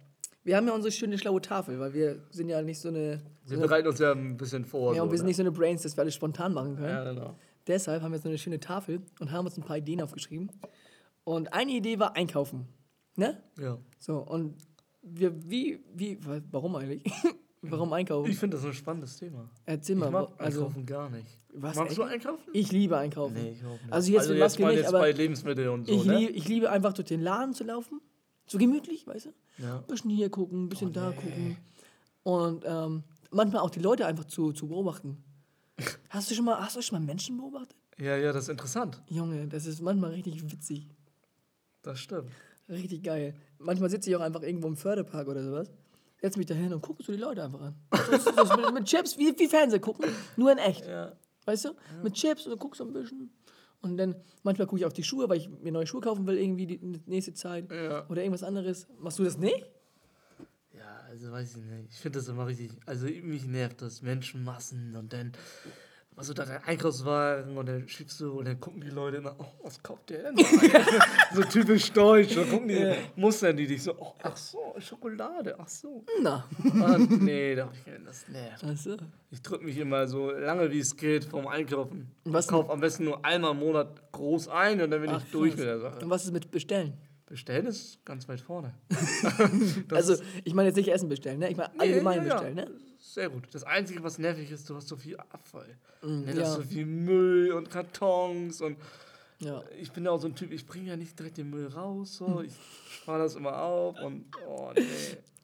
Wir 0.43 0.57
haben 0.57 0.67
ja 0.67 0.73
unsere 0.73 0.91
schöne 0.91 1.17
schlaue 1.17 1.41
Tafel, 1.41 1.79
weil 1.79 1.93
wir 1.93 2.21
sind 2.29 2.49
ja 2.49 2.61
nicht 2.61 2.79
so 2.79 2.89
eine. 2.89 3.19
Wir 3.47 3.57
bereiten 3.57 3.87
uns 3.87 3.97
ja 3.97 4.11
ein 4.11 4.37
bisschen 4.37 4.63
vor. 4.63 4.93
Ja, 4.93 4.97
so, 4.99 5.03
und 5.05 5.11
wir 5.11 5.17
sind 5.17 5.25
ne? 5.25 5.29
nicht 5.29 5.37
so 5.37 5.41
eine 5.43 5.51
Brains, 5.51 5.81
dass 5.81 5.97
wir 5.97 6.01
alles 6.01 6.13
spontan 6.13 6.53
machen 6.53 6.75
können. 6.75 6.89
Ja, 6.89 7.03
genau. 7.03 7.35
Deshalb 7.65 8.03
haben 8.03 8.11
wir 8.11 8.17
jetzt 8.17 8.23
so 8.23 8.29
eine 8.29 8.37
schöne 8.37 8.59
Tafel 8.59 9.01
und 9.19 9.31
haben 9.31 9.45
uns 9.47 9.57
ein 9.57 9.63
paar 9.63 9.77
Ideen 9.77 10.01
aufgeschrieben. 10.01 10.51
Und 11.23 11.51
eine 11.51 11.71
Idee 11.71 11.97
war 11.97 12.15
einkaufen. 12.15 12.67
Ne? 13.15 13.41
Ja. 13.59 13.79
So, 13.97 14.19
und 14.19 14.55
wir, 15.01 15.33
wie, 15.49 15.83
wie, 15.95 16.23
wa- 16.23 16.41
warum 16.51 16.75
eigentlich? 16.75 17.03
warum 17.71 17.91
einkaufen? 17.93 18.29
Ich 18.31 18.37
finde 18.37 18.57
das 18.57 18.65
ein 18.65 18.73
spannendes 18.73 19.17
Thema. 19.17 19.49
Erzähl 19.65 19.95
Ich 19.95 19.99
mal, 20.01 20.11
mag 20.11 20.29
wo- 20.29 20.33
also, 20.43 20.59
einkaufen 20.61 20.85
gar 20.85 21.09
nicht. 21.09 21.27
Was, 21.53 21.75
Magst 21.75 21.97
du 21.97 22.01
echt? 22.03 22.11
einkaufen? 22.13 22.43
ich 22.53 22.71
liebe 22.71 22.97
einkaufen. 22.97 23.33
Nee, 23.33 23.51
ich 23.51 23.65
auch 23.65 23.71
nicht. 23.81 23.93
Also 23.93 24.11
jetzt 24.13 24.29
mit 24.29 24.39
Maske 24.39 24.61
mal 24.61 24.69
nicht, 24.73 24.81
jetzt 24.81 24.91
bei 24.91 25.11
Lebensmitteln 25.11 25.69
und 25.69 25.87
so, 25.87 25.93
ich, 25.93 26.05
ne? 26.05 26.17
lieb, 26.19 26.29
ich 26.35 26.47
liebe 26.47 26.69
einfach 26.69 26.93
durch 26.93 27.07
den 27.07 27.21
Laden 27.21 27.53
zu 27.53 27.63
laufen. 27.63 28.01
So 28.47 28.57
gemütlich, 28.57 29.07
weißt 29.07 29.27
du? 29.27 29.29
Ja. 29.63 29.77
Ein 29.77 29.83
bisschen 29.87 30.09
hier 30.11 30.29
gucken, 30.29 30.63
ein 30.63 30.65
Oh, 30.65 30.69
bisschen 30.69 30.91
da 30.93 31.11
gucken. 31.11 31.57
Und 32.23 32.63
ähm, 32.67 33.03
manchmal 33.31 33.61
auch 33.61 33.69
die 33.69 33.79
Leute 33.79 34.05
einfach 34.05 34.25
zu, 34.25 34.51
zu 34.51 34.67
beobachten. 34.67 35.23
Hast 36.09 36.29
du 36.29 36.35
schon 36.35 36.45
mal, 36.45 36.59
hast 36.59 36.75
du 36.75 36.81
schon 36.81 36.99
mal 36.99 37.05
Menschen 37.05 37.37
beobachtet? 37.37 37.75
ja, 37.97 38.15
ja, 38.17 38.31
das 38.33 38.43
ist 38.43 38.49
interessant. 38.49 39.01
Junge, 39.09 39.47
das 39.47 39.65
ist 39.65 39.81
manchmal 39.81 40.11
richtig 40.11 40.41
witzig. 40.51 40.89
Das 41.81 41.99
stimmt. 41.99 42.29
Richtig 42.67 43.03
geil. 43.03 43.35
Manchmal 43.59 43.89
sitze 43.89 44.09
ich 44.09 44.15
auch 44.15 44.21
einfach 44.21 44.41
irgendwo 44.41 44.67
im 44.67 44.75
Förderpark 44.75 45.27
oder 45.27 45.43
sowas. 45.43 45.71
Setz 46.25 46.37
mich 46.37 46.47
da 46.47 46.55
hin 46.55 46.73
und 46.73 46.81
gucke 46.81 47.03
so 47.03 47.11
die 47.11 47.19
Leute 47.19 47.43
einfach 47.43 47.61
an. 47.61 47.75
So, 48.09 48.17
so, 48.17 48.45
so, 48.45 48.57
mit, 48.57 48.73
mit 48.73 48.85
Chips, 48.85 49.15
wie, 49.15 49.37
wie 49.37 49.47
Fernsehen 49.47 49.79
gucken, 49.79 50.09
nur 50.35 50.51
in 50.51 50.57
echt. 50.57 50.83
Ja. 50.87 51.11
Weißt 51.45 51.65
du? 51.65 51.75
Mit 52.01 52.15
Chips 52.15 52.47
und 52.47 52.59
guckst 52.59 52.79
so 52.79 52.83
ein 52.83 52.93
bisschen. 52.93 53.29
Und 53.81 53.97
dann 53.97 54.15
manchmal 54.41 54.65
gucke 54.65 54.79
ich 54.79 54.85
auf 54.87 54.93
die 54.93 55.03
Schuhe, 55.03 55.29
weil 55.29 55.37
ich 55.37 55.49
mir 55.49 55.71
neue 55.71 55.85
Schuhe 55.85 56.01
kaufen 56.01 56.25
will, 56.25 56.39
irgendwie 56.39 56.65
die 56.65 56.79
die 56.79 56.99
nächste 57.05 57.35
Zeit. 57.35 57.71
Ja. 57.71 58.09
Oder 58.09 58.23
irgendwas 58.23 58.41
anderes. 58.41 58.87
Machst 58.97 59.19
du 59.19 59.23
das 59.23 59.37
nicht? 59.37 59.69
Ja, 60.73 61.01
also 61.07 61.31
weiß 61.31 61.57
ich 61.57 61.63
nicht. 61.63 61.91
Ich 61.91 61.99
finde 61.99 62.17
das 62.17 62.27
immer 62.27 62.47
richtig. 62.47 62.71
Also 62.87 63.05
mich 63.05 63.45
nervt 63.45 63.83
das. 63.83 64.01
Menschenmassen 64.01 64.95
und 64.95 65.13
dann 65.13 65.33
Also 66.17 66.33
da 66.33 66.45
der 66.45 66.65
Einkaufswagen 66.65 67.57
und 67.57 67.65
dann 67.67 67.89
schiebst 67.89 68.21
du 68.21 68.39
und 68.39 68.45
dann 68.45 68.57
gucken 68.59 68.79
die 68.79 68.89
Leute 68.89 69.17
immer, 69.17 69.35
oh, 69.37 69.45
was 69.63 69.83
kauft 69.83 70.09
der 70.09 70.31
denn? 70.31 70.37
so 71.33 71.41
typisch 71.51 71.91
deutsch. 71.91 72.35
Dann 72.35 72.49
gucken 72.49 72.69
die, 72.69 72.93
mustern 73.17 73.57
die 73.57 73.67
dich 73.67 73.83
so, 73.83 73.93
oh, 73.99 74.13
ach 74.23 74.37
so, 74.37 74.73
Schokolade, 74.79 75.55
ach 75.59 75.67
so. 75.67 76.05
Na. 76.21 76.47
Ah, 76.81 76.97
nee, 76.97 77.55
da 77.55 77.65
hab 77.65 77.73
ich 77.73 77.83
keinen, 77.83 78.05
das 78.05 78.25
nervt. 78.29 78.63
Achso. 78.63 78.95
Ich 79.29 79.41
drücke 79.41 79.65
mich 79.65 79.77
immer 79.77 80.07
so 80.07 80.31
lange 80.31 80.71
wie 80.71 80.79
es 80.79 80.95
geht 80.95 81.25
vom 81.25 81.47
Einkaufen. 81.47 82.09
Was 82.23 82.45
ich 82.45 82.51
kaufe 82.51 82.71
am 82.71 82.79
besten 82.79 83.03
nur 83.03 83.25
einmal 83.25 83.51
im 83.51 83.59
Monat 83.59 84.11
groß 84.13 84.47
ein 84.47 84.79
und 84.79 84.91
dann 84.91 85.01
bin 85.01 85.13
ich 85.13 85.23
durch 85.31 85.57
mit 85.57 85.65
der 85.65 85.79
Sache. 85.79 85.99
Und 85.99 86.09
was 86.09 86.23
ist 86.23 86.31
mit 86.31 86.49
bestellen? 86.49 86.93
Bestellen 87.25 87.65
ist 87.65 88.05
ganz 88.05 88.29
weit 88.29 88.39
vorne. 88.39 88.73
also, 89.91 90.15
ich 90.45 90.53
meine 90.53 90.69
jetzt 90.69 90.77
nicht 90.77 90.89
Essen 90.89 91.09
bestellen, 91.09 91.39
ne? 91.39 91.49
Ich 91.49 91.57
meine 91.57 91.77
allgemein 91.77 92.19
Ja, 92.19 92.23
ja, 92.23 92.29
ja. 92.29 92.33
bestellen, 92.35 92.55
ne? 92.55 92.67
Sehr 93.07 93.29
gut. 93.29 93.47
Das 93.51 93.63
Einzige, 93.63 94.03
was 94.03 94.17
nervig 94.17 94.49
ist, 94.51 94.67
du 94.69 94.75
hast 94.75 94.87
so 94.87 94.95
viel 94.97 95.15
Abfall. 95.17 95.77
ne, 96.01 96.25
das 96.25 96.35
ja. 96.35 96.41
ist 96.43 96.53
so 96.55 96.61
viel 96.63 96.85
Müll 96.85 97.51
und 97.53 97.69
Kartons 97.69 98.61
und 98.61 98.77
Ja. 99.39 99.63
ich 99.79 99.91
bin 99.91 100.05
ja 100.05 100.11
auch 100.11 100.19
so 100.19 100.27
ein 100.27 100.35
Typ, 100.35 100.51
ich 100.51 100.65
bringe 100.65 100.89
ja 100.89 100.97
nicht 100.97 101.17
direkt 101.17 101.37
den 101.37 101.49
Müll 101.51 101.67
raus, 101.67 102.19
Hm. 102.19 102.27
so. 102.33 102.41
ich 102.41 102.53
spare 102.91 103.19
das 103.19 103.35
immer 103.35 103.61
auf 103.61 104.01
und 104.01 104.25
oh 104.47 104.71
nee. 104.75 104.81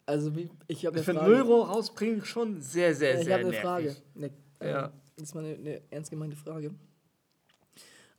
Also, 0.07 0.35
wie, 0.35 0.49
ich 0.67 0.85
habe 0.85 0.97
Ich 0.99 1.05
finde. 1.05 1.21
Müll 1.21 1.41
rausbringen 1.41 2.25
schon 2.25 2.59
sehr, 2.59 2.95
sehr, 2.95 3.19
ich 3.19 3.25
sehr 3.25 3.37
habe 3.37 3.47
eine. 3.49 3.53
Frage. 3.57 3.95
Ne, 4.15 4.31
Ja. 4.59 4.67
ja. 4.67 4.93
Das 5.15 5.29
ist 5.29 5.35
mal 5.35 5.45
eine, 5.45 5.53
eine 5.55 5.81
ernst 5.91 6.09
gemeinte 6.09 6.35
Frage. 6.35 6.73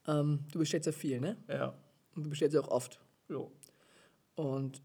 Ähm, 0.07 0.41
du 0.53 0.59
bestellst 0.61 0.87
ja 0.87 0.93
viel, 0.93 1.21
ne? 1.21 1.37
Ja. 1.49 1.75
Und 2.15 2.23
du 2.25 2.31
bestellst 2.31 2.55
ja 2.55 2.61
auch 2.61 2.69
oft. 2.69 3.01
Jo. 3.29 3.51
Und 4.37 4.79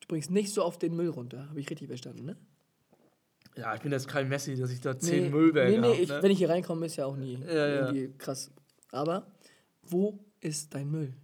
du 0.00 0.06
bringst 0.08 0.30
nicht 0.30 0.52
so 0.54 0.64
oft 0.64 0.80
den 0.80 0.94
Müll 0.94 1.08
runter. 1.10 1.48
Habe 1.48 1.60
ich 1.60 1.68
richtig 1.68 1.88
verstanden, 1.88 2.24
ne? 2.24 2.36
Ja, 3.56 3.74
ich 3.74 3.80
bin 3.80 3.92
jetzt 3.92 4.08
kein 4.08 4.28
Messi, 4.28 4.56
dass 4.56 4.70
ich 4.70 4.80
da 4.80 4.98
zehn 4.98 5.30
Müllberge 5.30 5.72
nee, 5.72 5.78
nee, 5.78 5.88
hab, 5.94 5.98
ich, 6.00 6.08
ne? 6.08 6.22
wenn 6.22 6.30
ich 6.30 6.38
hier 6.38 6.50
reinkomme, 6.50 6.86
ist 6.86 6.96
ja 6.96 7.06
auch 7.06 7.16
nie 7.16 7.38
Ja, 7.46 7.54
ja. 7.54 7.66
irgendwie 7.86 8.12
krass. 8.18 8.50
Aber 8.90 9.26
wo 9.82 10.18
ist 10.40 10.74
dein 10.74 10.90
Müll? 10.90 11.14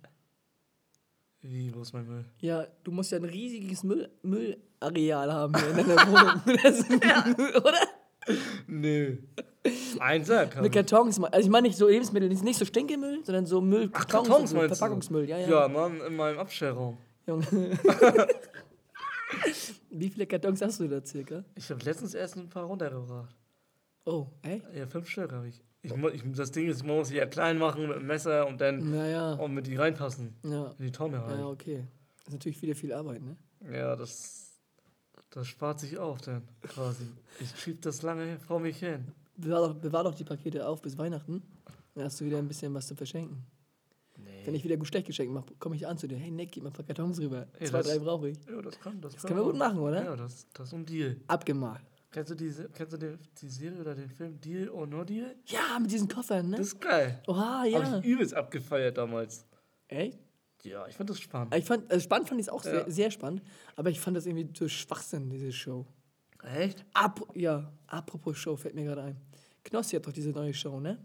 Wie, 1.43 1.75
wo 1.75 1.81
ist 1.83 1.93
mein 1.93 2.07
Müll? 2.07 2.25
Ja, 2.41 2.67
du 2.85 2.93
musst 2.93 3.11
ja 3.13 3.19
ein 3.19 3.25
riesiges 3.25 3.83
Müll, 3.83 4.09
Müllareal 4.23 5.33
haben 5.33 5.55
hier 5.57 5.71
in 5.71 5.77
deiner 5.89 6.07
Wohnung. 6.07 6.43
Das- 6.63 7.57
Oder? 7.57 7.79
Nö. 8.67 9.17
Einser 9.99 10.47
kann 10.47 10.63
Mit 10.63 10.73
Kartons. 10.73 11.21
Also 11.23 11.41
ich 11.47 11.51
meine 11.51 11.67
nicht 11.69 11.77
so 11.79 11.89
Lebensmittel, 11.89 12.29
nicht 12.29 12.59
so 12.59 12.65
Stinkemüll, 12.65 13.25
sondern 13.25 13.47
so 13.47 13.61
Müll, 13.61 13.91
Ach, 13.93 14.07
Kartons, 14.07 14.29
Kartons 14.29 14.51
so? 14.51 14.59
Verpackungsmüll. 14.61 15.29
Ja, 15.29 15.39
ja. 15.39 15.49
Ja, 15.49 15.69
Mann, 15.69 16.01
in 16.07 16.17
meinem 16.17 16.39
Abstellraum. 16.39 16.99
Junge. 17.27 17.45
Wie 19.91 20.09
viele 20.09 20.27
Kartons 20.27 20.61
hast 20.63 20.81
du 20.81 20.89
da 20.89 21.05
circa? 21.05 21.45
Ich 21.55 21.71
habe 21.71 21.83
letztens 21.85 22.15
erst 22.15 22.37
ein 22.37 22.49
paar 22.49 22.65
runtergebracht. 22.65 23.35
Oh, 24.05 24.29
ey? 24.43 24.63
Ja, 24.75 24.87
fünf 24.87 25.09
Stück 25.09 25.33
habe 25.33 25.49
ich. 25.49 25.63
Ich, 25.83 25.93
ich. 25.93 26.23
Das 26.35 26.51
Ding 26.53 26.69
ist, 26.69 26.85
man 26.85 26.97
muss 26.97 27.09
sie 27.09 27.17
ja 27.17 27.27
klein 27.27 27.59
machen 27.59 27.87
mit 27.89 27.97
dem 27.97 28.07
Messer 28.07 28.47
und 28.47 28.61
dann 28.61 28.91
Naja. 28.91 29.35
und 29.35 29.55
mit 29.55 29.67
die 29.67 29.77
reinpassen. 29.77 30.35
Ja. 30.43 30.75
In 30.79 30.85
die 30.87 30.93
Tonne 30.93 31.23
halt. 31.23 31.39
Ja, 31.39 31.47
okay. 31.47 31.87
Das 32.19 32.29
ist 32.29 32.33
natürlich 32.35 32.61
wieder 32.63 32.75
viel 32.75 32.93
Arbeit, 32.93 33.23
ne? 33.23 33.37
Ja, 33.73 33.97
das, 33.97 34.59
das 35.31 35.47
spart 35.47 35.81
sich 35.81 35.99
auf 35.99 36.21
dann 36.21 36.43
quasi. 36.63 37.05
Ich 37.41 37.59
schieb 37.59 37.81
das 37.83 38.03
lange 38.03 38.39
vor 38.41 38.61
mich 38.61 38.79
hin. 38.79 39.07
Bewahr 39.37 39.69
doch, 39.69 39.75
bewahr 39.75 40.05
doch 40.05 40.15
die 40.15 40.25
Pakete 40.25 40.67
auf 40.67 40.83
bis 40.83 40.99
Weihnachten. 40.99 41.43
Dann 41.95 42.05
hast 42.05 42.21
du 42.21 42.25
wieder 42.27 42.39
ein 42.39 42.49
bisschen 42.49 42.73
was 42.75 42.87
zu 42.87 42.95
verschenken. 42.95 43.45
Nee. 44.25 44.43
Wenn 44.47 44.55
ich 44.55 44.65
wieder 44.65 44.83
schlecht 44.85 45.07
geschenkt 45.07 45.33
mache, 45.33 45.47
komme 45.59 45.77
ich 45.77 45.87
an 45.87 45.99
zu 45.99 46.07
dir. 46.09 46.17
Hey 46.17 46.31
Nick, 46.31 46.53
gib 46.53 46.63
mir 46.63 46.71
ein 46.71 46.73
paar 46.73 46.85
Kartons 46.85 47.21
rüber. 47.21 47.47
Ey, 47.59 47.67
Zwei, 47.67 47.79
das- 47.79 47.87
drei 47.89 47.99
brauche 47.99 48.29
ich. 48.31 48.39
Ja, 48.49 48.61
das 48.63 48.79
kann 48.81 49.01
das, 49.01 49.15
Das 49.15 49.23
können 49.23 49.39
wir 49.41 49.45
gut 49.45 49.57
machen, 49.57 49.79
oder? 49.79 50.05
Ja, 50.05 50.17
das, 50.17 50.47
das 50.53 50.69
ist 50.69 50.75
ein 50.75 50.87
Deal. 50.87 51.17
Abgemacht. 51.27 51.85
Kennst 52.13 52.31
du, 52.31 52.35
diese, 52.35 52.69
kennst 52.71 52.93
du 52.93 52.97
die, 52.97 53.17
die 53.41 53.49
Serie 53.49 53.81
oder 53.81 53.95
den 53.95 54.11
Film 54.11 54.41
Deal 54.41 54.69
or 54.71 54.87
No 54.87 55.05
Deal? 55.05 55.37
Ja, 55.47 55.79
mit 55.81 55.93
diesen 55.93 56.09
Koffern, 56.09 56.51
ne? 56.51 56.57
Das 56.57 56.67
ist 56.69 56.81
geil. 56.81 57.23
Oha, 57.29 57.61
Hab 57.61 57.67
ja. 57.67 57.99
ich 58.01 58.05
übelst 58.05 58.35
abgefeiert 58.35 58.99
damals. 58.99 59.47
Echt? 59.87 60.19
Ja, 60.65 60.87
ich 60.89 60.95
fand 60.97 61.09
das 61.09 61.21
spannend. 61.21 61.55
Ich 61.55 61.65
fand, 61.65 61.89
also 61.91 62.03
spannend 62.03 62.29
fand 62.29 62.41
ich 62.41 62.47
es 62.49 62.53
auch 62.53 62.63
sehr, 62.63 62.81
Ja. 62.81 62.91
sehr 62.91 63.11
spannend, 63.13 63.43
aber 63.77 63.91
ich 63.91 64.01
fand 64.01 64.17
das 64.17 64.27
irgendwie 64.27 64.51
so 64.59 64.67
Schwachsinn, 64.69 65.31
diese 65.31 65.53
Show. 65.53 65.87
Echt? 66.43 66.85
Ap 66.95 67.21
ja, 67.35 67.73
apropos 67.87 68.37
Show, 68.39 68.57
fällt 68.57 68.75
mir 68.75 68.85
gerade 68.85 69.03
ein. 69.03 69.17
Knossi 69.63 69.95
hat 69.97 70.07
doch 70.07 70.13
diese 70.13 70.31
neue 70.31 70.53
Show, 70.53 70.81
ne? 70.81 70.99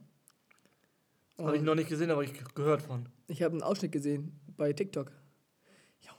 Habe 1.38 1.58
ich 1.58 1.64
noch 1.64 1.76
nicht 1.76 1.90
gesehen, 1.90 2.12
aber 2.12 2.24
ich 2.24 2.32
gehört 2.54 2.82
von. 2.82 3.08
Ich 3.28 3.42
habe 3.44 3.54
einen 3.54 3.64
Ausschnitt 3.64 3.92
gesehen 3.92 4.40
bei 4.56 4.72
TikTok. 4.74 5.12
Junge. 6.02 6.18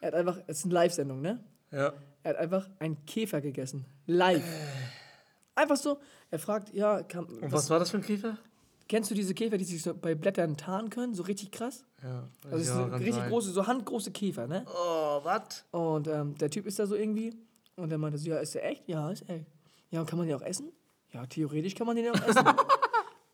Er 0.00 0.08
hat 0.08 0.14
einfach, 0.14 0.38
es 0.46 0.58
ist 0.58 0.64
eine 0.64 0.74
Live-Sendung, 0.74 1.20
ne? 1.20 1.44
Ja. 1.70 1.92
Er 2.22 2.30
hat 2.30 2.36
einfach 2.36 2.68
einen 2.78 3.04
Käfer 3.06 3.40
gegessen. 3.40 3.84
Live. 4.06 4.44
Einfach 5.54 5.76
so. 5.76 5.98
Er 6.30 6.38
fragt, 6.38 6.72
ja, 6.72 7.02
kann, 7.02 7.26
Und 7.26 7.52
was 7.52 7.70
war 7.70 7.78
das 7.78 7.90
für 7.90 7.98
ein 7.98 8.02
Käfer? 8.02 8.38
kennst 8.88 9.10
du 9.10 9.14
diese 9.14 9.34
Käfer, 9.34 9.58
die 9.58 9.64
sich 9.64 9.82
so 9.82 9.94
bei 9.94 10.14
Blättern 10.14 10.56
tarnen 10.56 10.90
können? 10.90 11.14
So 11.14 11.22
richtig 11.24 11.50
krass? 11.50 11.84
Ja. 12.02 12.28
Also 12.44 12.56
es 12.56 12.66
sind 12.66 12.92
richtig 12.94 13.14
sein. 13.14 13.30
große, 13.30 13.50
so 13.50 13.66
handgroße 13.66 14.10
Käfer, 14.10 14.46
ne? 14.46 14.64
Oh, 14.68 15.20
was? 15.22 15.64
Und 15.70 16.08
ähm, 16.08 16.36
der 16.36 16.50
Typ 16.50 16.66
ist 16.66 16.78
da 16.78 16.86
so 16.86 16.94
irgendwie. 16.94 17.34
Und 17.76 17.92
er 17.92 17.98
meinte 17.98 18.18
so, 18.18 18.30
ja, 18.30 18.38
ist 18.38 18.54
der 18.54 18.64
echt? 18.64 18.88
Ja, 18.88 19.10
ist 19.10 19.28
echt. 19.28 19.46
Ja, 19.90 20.00
und 20.00 20.06
kann 20.06 20.18
man 20.18 20.26
den 20.26 20.36
auch 20.36 20.42
essen? 20.42 20.72
Ja, 21.12 21.26
theoretisch 21.26 21.74
kann 21.74 21.86
man 21.86 21.96
den 21.96 22.10
auch 22.10 22.28
essen. 22.28 22.44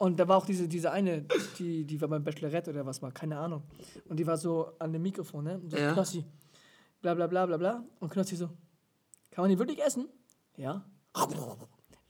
und 0.03 0.19
da 0.19 0.27
war 0.27 0.37
auch 0.39 0.47
diese, 0.47 0.67
diese 0.67 0.91
eine, 0.91 1.25
die, 1.59 1.85
die 1.85 2.01
war 2.01 2.09
beim 2.09 2.25
Bachelorette 2.25 2.71
oder 2.71 2.85
was 2.85 3.01
war, 3.03 3.13
keine 3.13 3.39
Ahnung. 3.39 3.63
Und 4.09 4.17
die 4.19 4.27
war 4.27 4.37
so 4.37 4.73
an 4.81 4.93
dem 4.93 5.03
Mikrofon, 5.03 5.45
ne? 5.45 5.55
Und 5.63 5.71
so, 5.71 5.77
Ja. 5.77 5.93
Knossi, 5.93 6.25
bla 7.01 7.15
bla 7.15 7.27
bla 7.29 7.47
bla 7.47 7.57
bla. 7.57 7.85
Und 8.01 8.11
Knossi 8.13 8.35
so, 8.35 8.47
kann 9.31 9.43
man 9.45 9.51
den 9.51 9.59
wirklich 9.61 9.81
essen? 9.81 10.09
Ja. 10.57 10.85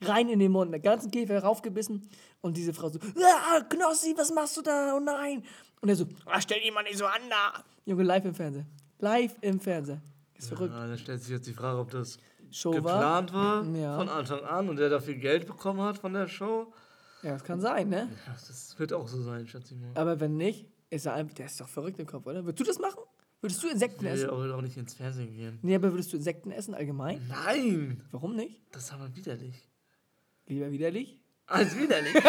Rein 0.01 0.27
in 0.29 0.39
den 0.39 0.51
Mund, 0.51 0.73
den 0.73 0.81
ganzen 0.81 1.11
Käfer 1.11 1.39
raufgebissen. 1.43 2.01
Und 2.41 2.57
diese 2.57 2.73
Frau 2.73 2.89
so, 2.89 2.99
ah, 2.99 3.61
Knossi, 3.69 4.13
was 4.17 4.33
machst 4.33 4.57
du 4.57 4.61
da? 4.63 4.95
Oh 4.95 4.99
nein. 4.99 5.43
Und 5.81 5.89
er 5.89 5.95
so, 5.95 6.05
ah, 6.25 6.41
stell 6.41 6.59
dich 6.61 6.73
mal 6.73 6.83
nicht 6.83 6.97
so 6.97 7.05
an 7.05 7.21
da. 7.29 7.63
Junge, 7.85 8.03
live 8.03 8.25
im 8.25 8.33
Fernsehen. 8.33 8.65
Live 8.99 9.35
im 9.41 9.59
Fernsehen. 9.59 10.01
Ist 10.35 10.47
verrückt. 10.49 10.73
Ja, 10.73 10.87
da 10.87 10.97
stellt 10.97 11.21
sich 11.21 11.29
jetzt 11.31 11.45
die 11.47 11.53
Frage, 11.53 11.79
ob 11.79 11.91
das 11.91 12.17
Show 12.51 12.71
war. 12.71 12.77
geplant 12.81 13.33
war, 13.33 13.63
Ja. 13.65 13.97
von 13.97 14.09
Anfang 14.09 14.41
an 14.45 14.67
und 14.69 14.77
der 14.77 14.89
dafür 14.89 15.13
Geld 15.15 15.45
bekommen 15.45 15.81
hat 15.81 15.97
von 15.99 16.13
der 16.13 16.27
Show. 16.27 16.73
Ja, 17.23 17.31
das 17.31 17.43
kann 17.43 17.61
sein, 17.61 17.89
ne? 17.89 18.09
Ja, 18.27 18.33
das 18.33 18.77
wird 18.77 18.91
auch 18.93 19.07
so 19.07 19.21
sein, 19.21 19.47
schätze 19.47 19.73
ich 19.73 19.79
mal. 19.79 19.91
Aber 19.95 20.19
wenn 20.19 20.35
nicht, 20.35 20.67
ist 20.89 21.05
er 21.05 21.13
einfach, 21.13 21.33
der 21.35 21.45
ist 21.45 21.59
doch 21.59 21.69
verrückt 21.69 21.97
im 21.99 22.05
Kopf, 22.05 22.25
oder? 22.27 22.43
Würdest 22.43 22.59
du 22.59 22.63
das 22.65 22.79
machen? 22.79 22.99
Würdest 23.41 23.63
du 23.63 23.67
Insekten 23.69 24.05
Ich 24.05 24.11
will 24.11 24.19
essen? 24.25 24.29
auch 24.51 24.61
nicht 24.61 24.77
ins 24.77 24.93
Fernsehen 24.93 25.33
gehen. 25.33 25.59
Nee, 25.61 25.75
aber 25.75 25.91
würdest 25.91 26.11
du 26.13 26.17
Insekten 26.17 26.51
essen 26.51 26.73
allgemein? 26.75 27.25
Nein! 27.27 28.03
Warum 28.11 28.35
nicht? 28.35 28.61
Das 28.71 28.83
ist 28.83 28.93
aber 28.93 29.13
widerlich. 29.15 29.67
Lieber 30.47 30.69
widerlich? 30.71 31.19
Als 31.47 31.77
widerlich. 31.77 32.13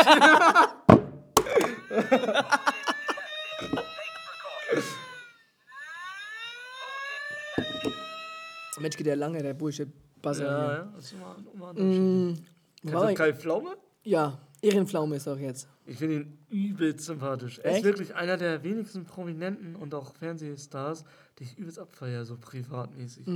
Mensch, 8.80 8.96
geht 8.96 9.06
der 9.06 9.16
lange, 9.16 9.42
der 9.42 9.54
Bullshit-Buzzer 9.54 10.44
ja, 10.44 10.72
ja, 10.74 10.92
das 10.94 11.04
ist 11.06 11.12
immer, 11.12 11.36
immer 11.54 11.70
ein. 11.70 12.38
War 12.82 13.06
Kennst 13.06 13.10
du 13.10 13.14
Kai 13.14 13.32
Pflaume? 13.34 13.76
Ja, 14.02 14.38
Ehrenpflaume 14.64 15.16
ist 15.16 15.28
auch 15.28 15.38
jetzt. 15.38 15.68
Ich 15.86 15.98
finde 15.98 16.16
ihn 16.16 16.38
übelst 16.50 17.04
sympathisch. 17.06 17.58
Er 17.58 17.70
ist 17.72 17.76
Echt? 17.76 17.84
wirklich 17.84 18.14
einer 18.14 18.36
der 18.36 18.62
wenigsten 18.62 19.04
Prominenten 19.04 19.76
und 19.76 19.94
auch 19.94 20.14
Fernsehstars, 20.14 21.04
die 21.38 21.44
ich 21.44 21.58
übelst 21.58 21.78
abfeiere, 21.78 22.24
so 22.24 22.36
privatmäßig. 22.36 23.26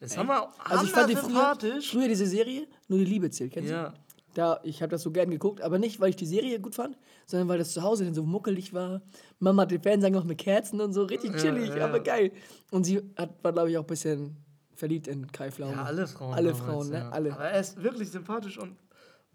Das 0.00 0.16
haben 0.16 0.28
wir 0.28 0.42
Mhm. 0.42 0.52
Also 0.64 0.84
ich 0.84 0.90
fand 0.92 1.10
die 1.10 1.16
früher, 1.16 1.24
sympathisch. 1.30 1.90
früher 1.90 2.08
diese 2.08 2.26
Serie, 2.26 2.66
nur 2.88 2.98
die 2.98 3.04
Liebe 3.04 3.30
zählt, 3.30 3.52
kennst 3.52 3.70
Ja, 3.70 3.90
du? 3.90 3.94
Da, 4.34 4.60
ich 4.62 4.82
habe 4.82 4.90
das 4.90 5.02
so 5.02 5.10
gern 5.10 5.30
geguckt, 5.30 5.62
aber 5.62 5.78
nicht, 5.78 5.98
weil 6.00 6.10
ich 6.10 6.16
die 6.16 6.26
Serie 6.26 6.60
gut 6.60 6.74
fand, 6.76 6.96
sondern 7.26 7.48
weil 7.48 7.58
das 7.58 7.72
zu 7.72 7.82
Hause 7.82 8.04
dann 8.04 8.14
so 8.14 8.22
muckelig 8.22 8.72
war. 8.74 9.00
Mama 9.40 9.62
hat 9.62 9.70
den 9.72 9.82
Fernseher 9.82 10.10
noch 10.10 10.24
mit 10.24 10.38
Kerzen 10.38 10.80
und 10.80 10.92
so, 10.92 11.02
richtig 11.04 11.32
Ja, 11.32 11.38
chillig, 11.38 11.74
ja. 11.74 11.86
aber 11.86 11.98
geil. 12.00 12.30
Und 12.70 12.84
sie 12.84 13.00
hat, 13.16 13.42
war, 13.42 13.52
glaube 13.52 13.70
ich, 13.70 13.78
auch 13.78 13.82
ein 13.84 13.86
bisschen 13.88 14.36
verliebt 14.74 15.08
in 15.08 15.26
Kai 15.32 15.50
Pflaume. 15.50 15.72
ja, 15.72 15.82
alle 15.82 16.06
Frauen. 16.06 16.34
Alle 16.34 16.52
damals, 16.52 16.64
Frauen, 16.64 16.88
ne? 16.90 16.98
ja. 16.98 17.08
Alle. 17.10 17.32
Aber 17.32 17.44
er 17.46 17.58
ist 17.58 17.82
wirklich 17.82 18.10
sympathisch 18.10 18.58
und 18.58 18.76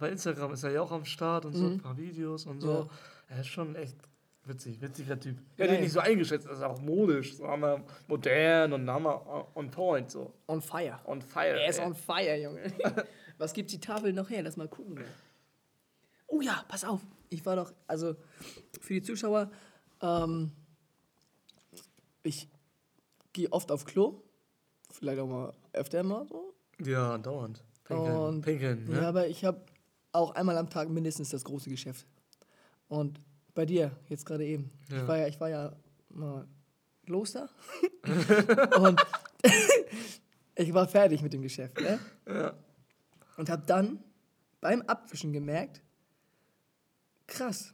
bei 0.03 0.09
Instagram 0.09 0.51
ist 0.51 0.63
er 0.63 0.71
ja 0.71 0.81
auch 0.81 0.91
am 0.91 1.05
Start 1.05 1.45
und 1.45 1.53
so 1.53 1.65
ein 1.65 1.79
paar 1.79 1.95
Videos 1.95 2.45
und 2.45 2.59
so. 2.59 2.67
Mhm. 2.67 2.73
Ja. 3.29 3.35
Er 3.35 3.39
ist 3.39 3.47
schon 3.47 3.73
echt 3.77 3.95
witzig, 4.43 4.81
witziger 4.81 5.17
Typ. 5.17 5.37
Hätte 5.55 5.71
Ja, 5.71 5.77
ihn 5.77 5.83
nicht 5.83 5.93
so 5.93 6.01
eingeschätzt, 6.01 6.45
er 6.45 6.51
ist 6.51 6.61
auch 6.61 6.81
modisch, 6.81 7.37
so 7.37 7.47
hammer 7.47 7.81
modern 8.09 8.73
und 8.73 8.89
hammer 8.89 9.47
on 9.55 9.71
point, 9.71 10.11
so. 10.11 10.33
On 10.47 10.61
fire. 10.61 10.99
On 11.05 11.21
fire. 11.21 11.57
Er 11.57 11.69
ist 11.69 11.79
ey. 11.79 11.85
on 11.85 11.95
fire, 11.95 12.35
Junge. 12.35 12.63
Was 13.37 13.53
gibt 13.53 13.71
die 13.71 13.79
Tafel 13.79 14.11
noch 14.11 14.29
her? 14.29 14.43
Lass 14.43 14.57
mal 14.57 14.67
gucken. 14.67 14.97
ey. 14.97 15.05
Oh 16.27 16.41
ja, 16.41 16.65
pass 16.67 16.83
auf. 16.83 16.99
Ich 17.29 17.45
war 17.45 17.55
doch, 17.55 17.71
also 17.87 18.17
für 18.81 18.95
die 18.95 19.03
Zuschauer, 19.03 19.49
ähm, 20.01 20.51
ich 22.23 22.49
gehe 23.31 23.49
oft 23.53 23.71
auf 23.71 23.85
Klo. 23.85 24.21
Vielleicht 24.91 25.19
auch 25.21 25.27
mal 25.27 25.53
öfter 25.71 26.03
mal 26.03 26.27
so. 26.27 26.53
Ja, 26.83 27.17
dauernd. 27.17 27.63
Pinkeln, 27.85 28.15
Und, 28.17 28.41
pinkeln 28.41 28.85
ne? 28.85 28.95
Ja, 29.01 29.09
aber 29.09 29.27
ich 29.27 29.43
habe 29.45 29.61
auch 30.13 30.31
einmal 30.35 30.57
am 30.57 30.69
Tag 30.69 30.89
mindestens 30.89 31.29
das 31.29 31.43
große 31.43 31.69
Geschäft. 31.69 32.05
Und 32.87 33.19
bei 33.53 33.65
dir, 33.65 33.91
jetzt 34.07 34.25
gerade 34.25 34.45
eben. 34.45 34.71
Ich, 34.87 34.93
Ja. 34.95 35.07
war 35.07 35.17
ja, 35.17 35.27
ich 35.27 35.39
war 35.39 35.49
ja 35.49 35.73
mal 36.09 36.47
Kloster. 37.05 37.49
und 38.79 39.01
ich 40.55 40.73
war 40.73 40.87
fertig 40.87 41.21
mit 41.21 41.33
dem 41.33 41.41
Geschäft. 41.41 41.79
Ne? 41.81 41.99
Ja. 42.27 42.53
Und 43.37 43.49
habe 43.49 43.63
dann 43.65 43.99
beim 44.61 44.81
Abwischen 44.83 45.33
gemerkt, 45.33 45.81
Krass. 47.27 47.73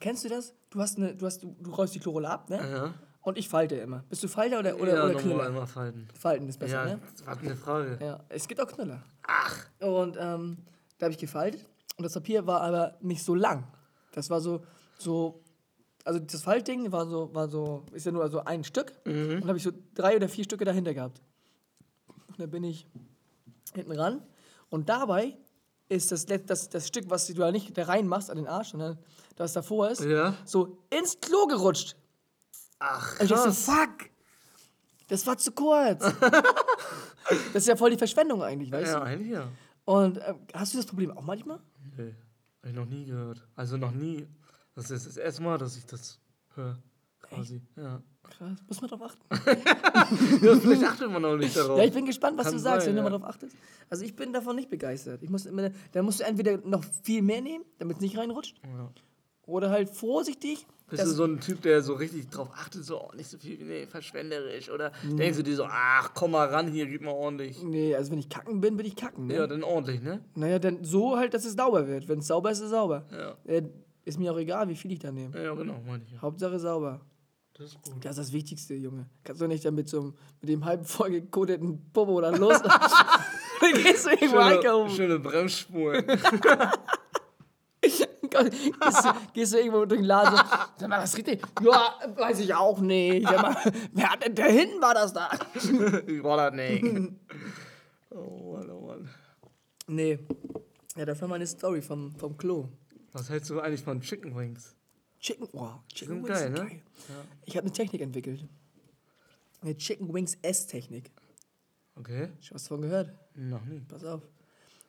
Kennst 0.00 0.24
du 0.24 0.28
das? 0.28 0.54
Du 0.70 0.80
hast 0.80 0.96
eine, 0.98 1.14
du 1.14 1.26
hast, 1.26 1.42
du, 1.42 1.54
du 1.60 1.70
rollst 1.72 1.94
die 1.94 1.98
Chlorole 2.00 2.28
ab, 2.28 2.48
ne? 2.48 2.56
Ja. 2.56 2.94
Und 3.22 3.38
ich 3.38 3.48
falte 3.48 3.74
immer. 3.76 4.04
Bist 4.08 4.22
du 4.22 4.28
Falter 4.28 4.58
oder, 4.58 4.76
oder, 4.78 4.94
ja, 4.94 5.04
oder 5.04 5.14
Knüller? 5.14 5.46
einmal 5.46 5.66
falten. 5.66 6.08
Falten 6.18 6.48
ist 6.48 6.58
besser, 6.58 6.86
Ja, 6.86 6.94
ne? 6.96 7.00
was 7.24 7.38
eine 7.38 7.56
Frage. 7.56 7.98
Ja, 8.00 8.20
es 8.28 8.46
gibt 8.46 8.60
auch 8.60 8.66
Knüller. 8.68 9.02
Ach. 9.26 9.66
Und 9.80 10.16
ähm, 10.18 10.58
da 10.98 11.06
habe 11.06 11.12
ich 11.12 11.18
gefaltet. 11.18 11.66
Und 11.96 12.02
das 12.04 12.14
Papier 12.14 12.46
war 12.46 12.60
aber 12.62 12.96
nicht 13.00 13.22
so 13.22 13.34
lang. 13.34 13.66
Das 14.12 14.30
war 14.30 14.40
so, 14.40 14.64
so, 14.98 15.42
also 16.04 16.18
das 16.18 16.42
Faltding 16.42 16.90
war 16.92 17.06
so, 17.06 17.32
war 17.34 17.48
so, 17.48 17.84
ist 17.92 18.06
ja 18.06 18.12
nur 18.12 18.28
so 18.28 18.40
ein 18.44 18.64
Stück. 18.64 18.92
Und 19.04 19.40
da 19.42 19.48
habe 19.48 19.56
ich 19.58 19.62
so 19.64 19.70
drei 19.94 20.16
oder 20.16 20.28
vier 20.28 20.44
Stücke 20.44 20.64
dahinter 20.64 20.92
gehabt. 20.94 21.20
Und 22.28 22.40
dann 22.40 22.50
bin 22.50 22.64
ich 22.64 22.86
hinten 23.74 23.92
ran. 23.92 24.22
Und 24.70 24.88
dabei 24.88 25.36
ist 25.88 26.10
das, 26.10 26.26
das, 26.26 26.68
das 26.68 26.88
Stück, 26.88 27.04
was 27.10 27.26
du 27.26 27.34
da 27.34 27.52
nicht 27.52 27.76
da 27.76 27.84
reinmachst 27.84 28.30
an 28.30 28.36
den 28.38 28.46
Arsch, 28.48 28.70
sondern 28.70 28.98
das 29.36 29.52
davor 29.52 29.90
ist, 29.90 30.00
Ja. 30.02 30.34
so 30.44 30.78
ins 30.90 31.20
Klo 31.20 31.46
gerutscht. 31.46 31.94
Ach, 32.80 33.20
Und 33.20 33.24
ich 33.24 33.28
so, 33.28 33.34
krass. 33.36 33.64
fuck, 33.64 34.10
das 35.08 35.26
war 35.26 35.36
zu 35.38 35.52
kurz. 35.52 36.00
das 37.52 37.62
ist 37.62 37.68
ja 37.68 37.76
voll 37.76 37.90
die 37.90 37.98
Verschwendung 37.98 38.42
eigentlich, 38.42 38.72
weißt 38.72 38.92
Ja, 38.92 38.98
du? 39.00 39.04
eigentlich 39.06 39.30
ja. 39.32 39.48
Und 39.84 40.18
ähm, 40.26 40.38
hast 40.54 40.72
du 40.72 40.78
das 40.78 40.86
Problem 40.86 41.10
auch 41.16 41.22
manchmal? 41.22 41.60
Nee, 41.96 42.14
hab 42.62 42.70
ich 42.70 42.74
noch 42.74 42.86
nie 42.86 43.04
gehört. 43.06 43.46
Also 43.56 43.76
noch 43.76 43.92
nie. 43.92 44.26
Das 44.74 44.90
ist 44.90 45.06
das 45.06 45.16
erste 45.16 45.42
Mal, 45.42 45.58
dass 45.58 45.76
ich 45.76 45.86
das 45.86 46.18
höre. 46.54 46.78
Quasi. 47.20 47.62
Ja. 47.76 48.02
Krass, 48.22 48.58
muss 48.66 48.80
man 48.80 48.90
drauf 48.90 49.02
achten. 49.02 49.22
ja. 50.44 50.56
Vielleicht 50.56 50.84
achtet 50.84 51.10
man 51.10 51.24
auch 51.24 51.36
nicht 51.36 51.56
darauf. 51.56 51.78
Ja, 51.78 51.84
ich 51.84 51.92
bin 51.92 52.06
gespannt, 52.06 52.38
was 52.38 52.46
Kann 52.46 52.54
du 52.54 52.58
sagst, 52.58 52.86
sein, 52.86 52.96
wenn 52.96 53.02
du 53.02 53.08
ja. 53.08 53.10
mal 53.10 53.18
drauf 53.18 53.28
achtest. 53.28 53.56
Also 53.90 54.04
ich 54.04 54.16
bin 54.16 54.32
davon 54.32 54.56
nicht 54.56 54.70
begeistert. 54.70 55.22
Ich 55.22 55.30
muss 55.30 55.44
dann 55.44 56.04
musst 56.04 56.20
du 56.20 56.24
entweder 56.24 56.58
noch 56.58 56.84
viel 57.02 57.22
mehr 57.22 57.40
nehmen, 57.40 57.64
damit 57.78 57.96
es 57.96 58.02
nicht 58.02 58.16
reinrutscht, 58.16 58.60
ja. 58.64 58.90
Oder 59.46 59.70
halt 59.70 59.90
vorsichtig. 59.90 60.66
Bist 60.90 61.04
du 61.04 61.10
so 61.10 61.24
ein 61.24 61.40
Typ, 61.40 61.62
der 61.62 61.82
so 61.82 61.94
richtig 61.94 62.28
drauf 62.28 62.48
achtet, 62.54 62.84
so 62.84 63.00
oh, 63.00 63.10
nicht 63.16 63.28
so 63.28 63.38
viel, 63.38 63.58
nee, 63.64 63.86
verschwenderisch? 63.86 64.70
Oder 64.70 64.92
denkst 65.02 65.38
du 65.38 65.42
dir 65.42 65.56
so, 65.56 65.64
ach, 65.64 66.12
komm 66.14 66.32
mal 66.32 66.46
ran 66.46 66.68
hier, 66.68 66.86
gib 66.86 67.02
mal 67.02 67.10
ordentlich. 67.10 67.62
nee, 67.62 67.94
also 67.94 68.12
wenn 68.12 68.18
ich 68.18 68.28
kacken 68.28 68.60
bin, 68.60 68.76
bin 68.76 68.86
ich 68.86 68.94
kacken. 68.94 69.26
Ne? 69.26 69.34
Ja, 69.34 69.46
dann 69.46 69.64
ordentlich, 69.64 70.02
ne? 70.02 70.22
Naja, 70.34 70.58
dann 70.58 70.84
so 70.84 71.16
halt, 71.16 71.32
dass 71.34 71.44
es 71.44 71.54
sauber 71.54 71.88
wird. 71.88 72.06
Wenn 72.08 72.18
es 72.18 72.26
sauber 72.26 72.50
ist, 72.50 72.58
ist 72.58 72.64
es 72.64 72.70
sauber. 72.70 73.06
Ja. 73.10 73.36
Äh, 73.44 73.62
ist 74.04 74.18
mir 74.18 74.32
auch 74.32 74.38
egal, 74.38 74.68
wie 74.68 74.76
viel 74.76 74.92
ich 74.92 74.98
da 74.98 75.10
nehme. 75.10 75.42
Ja, 75.42 75.54
genau, 75.54 75.80
meine 75.86 76.04
ich. 76.04 76.12
Ja. 76.12 76.20
Hauptsache 76.20 76.58
sauber. 76.58 77.00
Das 77.54 77.66
ist 77.68 77.82
gut. 77.82 78.04
Das 78.04 78.12
ist 78.12 78.18
das 78.18 78.32
Wichtigste, 78.32 78.74
Junge. 78.74 79.08
Kannst 79.22 79.40
du 79.40 79.46
nicht 79.46 79.64
dann 79.64 79.74
mit 79.74 79.88
so 79.88 80.00
einem, 80.00 80.14
mit 80.40 80.50
dem 80.50 80.64
halb 80.64 80.86
vollgekodeten 80.86 81.90
Popo 81.92 82.20
dann 82.20 82.36
los. 82.36 82.60
dann 83.60 83.72
gehst 83.82 84.06
du 84.06 84.10
irgendwo 84.10 84.36
Schöne, 84.36 84.44
einkaufen. 84.44 84.96
schöne 84.96 85.18
Bremsspuren. 85.20 86.04
gehst, 88.42 89.04
du, 89.04 89.12
gehst 89.32 89.52
du 89.52 89.58
irgendwo 89.58 89.84
durch 89.84 90.00
den 90.00 90.06
Laden. 90.06 90.36
So, 90.36 90.42
sag 90.78 90.88
mal, 90.88 91.00
das 91.00 91.16
richtig. 91.16 91.42
Ja, 91.62 91.94
weiß 92.16 92.40
ich 92.40 92.54
auch 92.54 92.80
nicht. 92.80 93.26
Sag 93.28 93.42
mal, 93.42 93.72
wer 93.92 94.10
hat 94.10 94.24
denn 94.24 94.34
da 94.34 94.44
hinten 94.44 94.80
war 94.80 94.94
das 94.94 95.12
da? 95.12 95.30
ich 96.06 96.22
war 96.22 96.50
das 96.50 96.54
nicht. 96.54 96.84
Oh 98.16 98.52
Mann, 98.52 98.70
oh 98.70 98.86
Mann. 98.86 99.08
Nee. 99.88 100.20
Ja, 100.96 101.04
das 101.04 101.20
war 101.20 101.26
meine 101.26 101.46
Story 101.48 101.82
vom, 101.82 102.14
vom 102.14 102.36
Klo. 102.36 102.68
Was 103.12 103.28
hältst 103.28 103.50
du 103.50 103.60
eigentlich 103.60 103.82
von 103.82 104.00
Chicken 104.00 104.36
Wings? 104.36 104.76
Chicken, 105.18 105.48
wow, 105.52 105.80
Chicken 105.88 106.16
Wings 106.22 106.28
geil, 106.28 106.50
ne? 106.50 106.56
geil. 106.60 106.82
Ich 107.44 107.56
habe 107.56 107.64
eine 107.66 107.72
Technik 107.72 108.02
entwickelt. 108.02 108.46
Eine 109.62 109.76
Chicken 109.76 110.12
Wings 110.14 110.36
S-Technik. 110.42 111.10
Okay. 111.96 112.28
Hast 112.38 112.50
du 112.50 112.54
was 112.54 112.62
davon 112.64 112.82
gehört? 112.82 113.14
Noch 113.34 113.64
nie. 113.64 113.80
Pass 113.80 114.04
auf. 114.04 114.22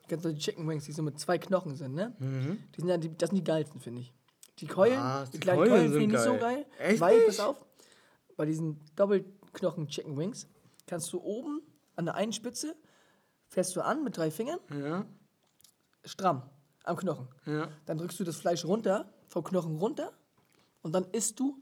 Kennst 0.07 0.25
doch 0.25 0.29
die 0.31 0.37
Chicken 0.37 0.67
Wings, 0.67 0.85
die 0.85 0.91
so 0.91 1.01
mit 1.03 1.19
zwei 1.19 1.37
Knochen 1.37 1.75
sind, 1.75 1.93
ne? 1.95 2.15
Mhm. 2.19 2.63
Die 2.75 2.81
sind 2.81 2.89
ja 2.89 2.97
die, 2.97 3.15
das 3.17 3.29
sind 3.29 3.37
die 3.37 3.43
geilsten, 3.43 3.79
finde 3.81 4.01
ich. 4.01 4.13
Die 4.59 4.67
Keulen, 4.67 4.99
Was? 4.99 5.29
die 5.31 5.37
Die 5.37 5.39
kleinen 5.41 5.67
Keulen 5.67 5.91
finde 5.91 6.01
ich 6.05 6.07
nicht 6.11 6.19
so 6.21 6.37
geil. 6.37 6.65
Echt 6.79 6.99
weil, 7.01 7.17
nicht? 7.17 7.27
pass 7.27 7.39
auf, 7.39 7.65
bei 8.37 8.45
diesen 8.45 8.79
Doppelknochen 8.95 9.87
Chicken 9.87 10.17
Wings 10.17 10.47
kannst 10.87 11.11
du 11.13 11.19
oben 11.21 11.61
an 11.95 12.05
der 12.05 12.15
einen 12.15 12.31
Spitze, 12.33 12.75
fährst 13.47 13.75
du 13.75 13.81
an 13.81 14.03
mit 14.03 14.15
drei 14.17 14.31
Fingern, 14.31 14.59
Ja, 14.71 15.05
stramm 16.05 16.43
am 16.83 16.95
Knochen. 16.97 17.27
ja. 17.45 17.67
Dann 17.85 17.97
drückst 17.97 18.19
du 18.19 18.23
das 18.23 18.35
Fleisch 18.37 18.63
runter, 18.65 19.11
vom 19.27 19.43
Knochen 19.43 19.77
runter 19.77 20.13
und 20.83 20.93
dann 20.93 21.05
isst 21.11 21.39
du 21.39 21.61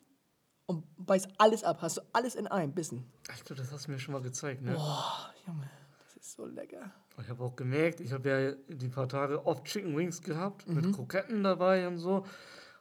und 0.65 0.83
beißt 0.97 1.27
alles 1.37 1.63
ab. 1.63 1.81
Hast 1.81 1.97
du 1.97 2.01
alles 2.13 2.35
in 2.35 2.47
einem 2.47 2.73
Bissen. 2.73 3.05
Ich 3.33 3.43
glaube, 3.45 3.61
das 3.61 3.71
hast 3.71 3.87
du 3.87 3.91
mir 3.91 3.99
schon 3.99 4.13
mal 4.13 4.21
gezeigt, 4.21 4.61
ne? 4.61 4.73
Boah, 4.73 5.33
Junge, 5.47 5.69
ist 6.23 6.35
so 6.37 6.45
lecker. 6.45 6.91
Ich 7.21 7.29
habe 7.29 7.43
auch 7.43 7.55
gemerkt, 7.55 7.99
ich 7.99 8.11
habe 8.13 8.29
ja 8.29 8.51
die 8.73 8.87
paar 8.87 9.07
Tage 9.09 9.45
oft 9.45 9.65
Chicken 9.65 9.95
Wings 9.95 10.21
gehabt, 10.21 10.67
Mhm. 10.67 10.75
mit 10.75 10.95
Kroketten 10.95 11.43
dabei 11.43 11.87
und 11.87 11.97
so. 11.99 12.25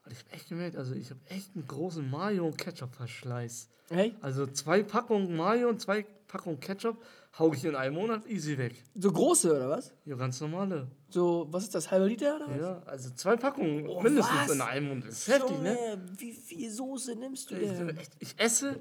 Und 0.04 0.12
ich 0.12 0.18
habe 0.18 0.30
echt 0.32 0.48
gemerkt, 0.48 0.76
also 0.76 0.94
ich 0.94 1.10
habe 1.10 1.20
echt 1.28 1.54
einen 1.54 1.66
großen 1.66 2.08
Mayo- 2.08 2.46
und 2.46 2.56
Ketchup-Verschleiß. 2.58 3.68
Hey, 3.90 4.14
Also 4.20 4.46
zwei 4.46 4.82
Packungen 4.82 5.36
Mayo 5.36 5.68
und 5.68 5.80
zwei 5.80 6.04
Packungen 6.28 6.60
Ketchup 6.60 7.02
hau 7.38 7.52
ich 7.52 7.64
in 7.64 7.74
einem 7.76 7.94
Monat 7.96 8.26
easy 8.26 8.56
weg. 8.56 8.82
so 8.94 9.12
große 9.12 9.54
oder 9.54 9.68
was? 9.68 9.92
Ja, 10.06 10.16
ganz 10.16 10.40
normale. 10.40 10.86
So, 11.10 11.46
was 11.50 11.64
ist 11.64 11.74
das, 11.74 11.90
halber 11.90 12.06
Liter 12.06 12.36
oder 12.36 12.48
was? 12.48 12.56
Ja, 12.60 12.82
also 12.86 13.10
zwei 13.10 13.36
Packungen 13.36 13.86
Oh, 13.88 14.00
mindestens 14.02 14.36
was? 14.48 14.50
in 14.54 14.60
einem 14.62 14.88
Monat. 14.88 15.08
Das 15.08 15.14
ist 15.18 15.28
heftig, 15.28 15.58
ne? 15.60 16.00
Wie 16.16 16.32
viel 16.32 16.70
Soße 16.70 17.16
nimmst 17.16 17.50
du 17.50 17.56
Ich, 17.56 17.68
denn? 17.70 17.96
echt, 17.98 18.12
ich 18.20 18.34
esse 18.38 18.80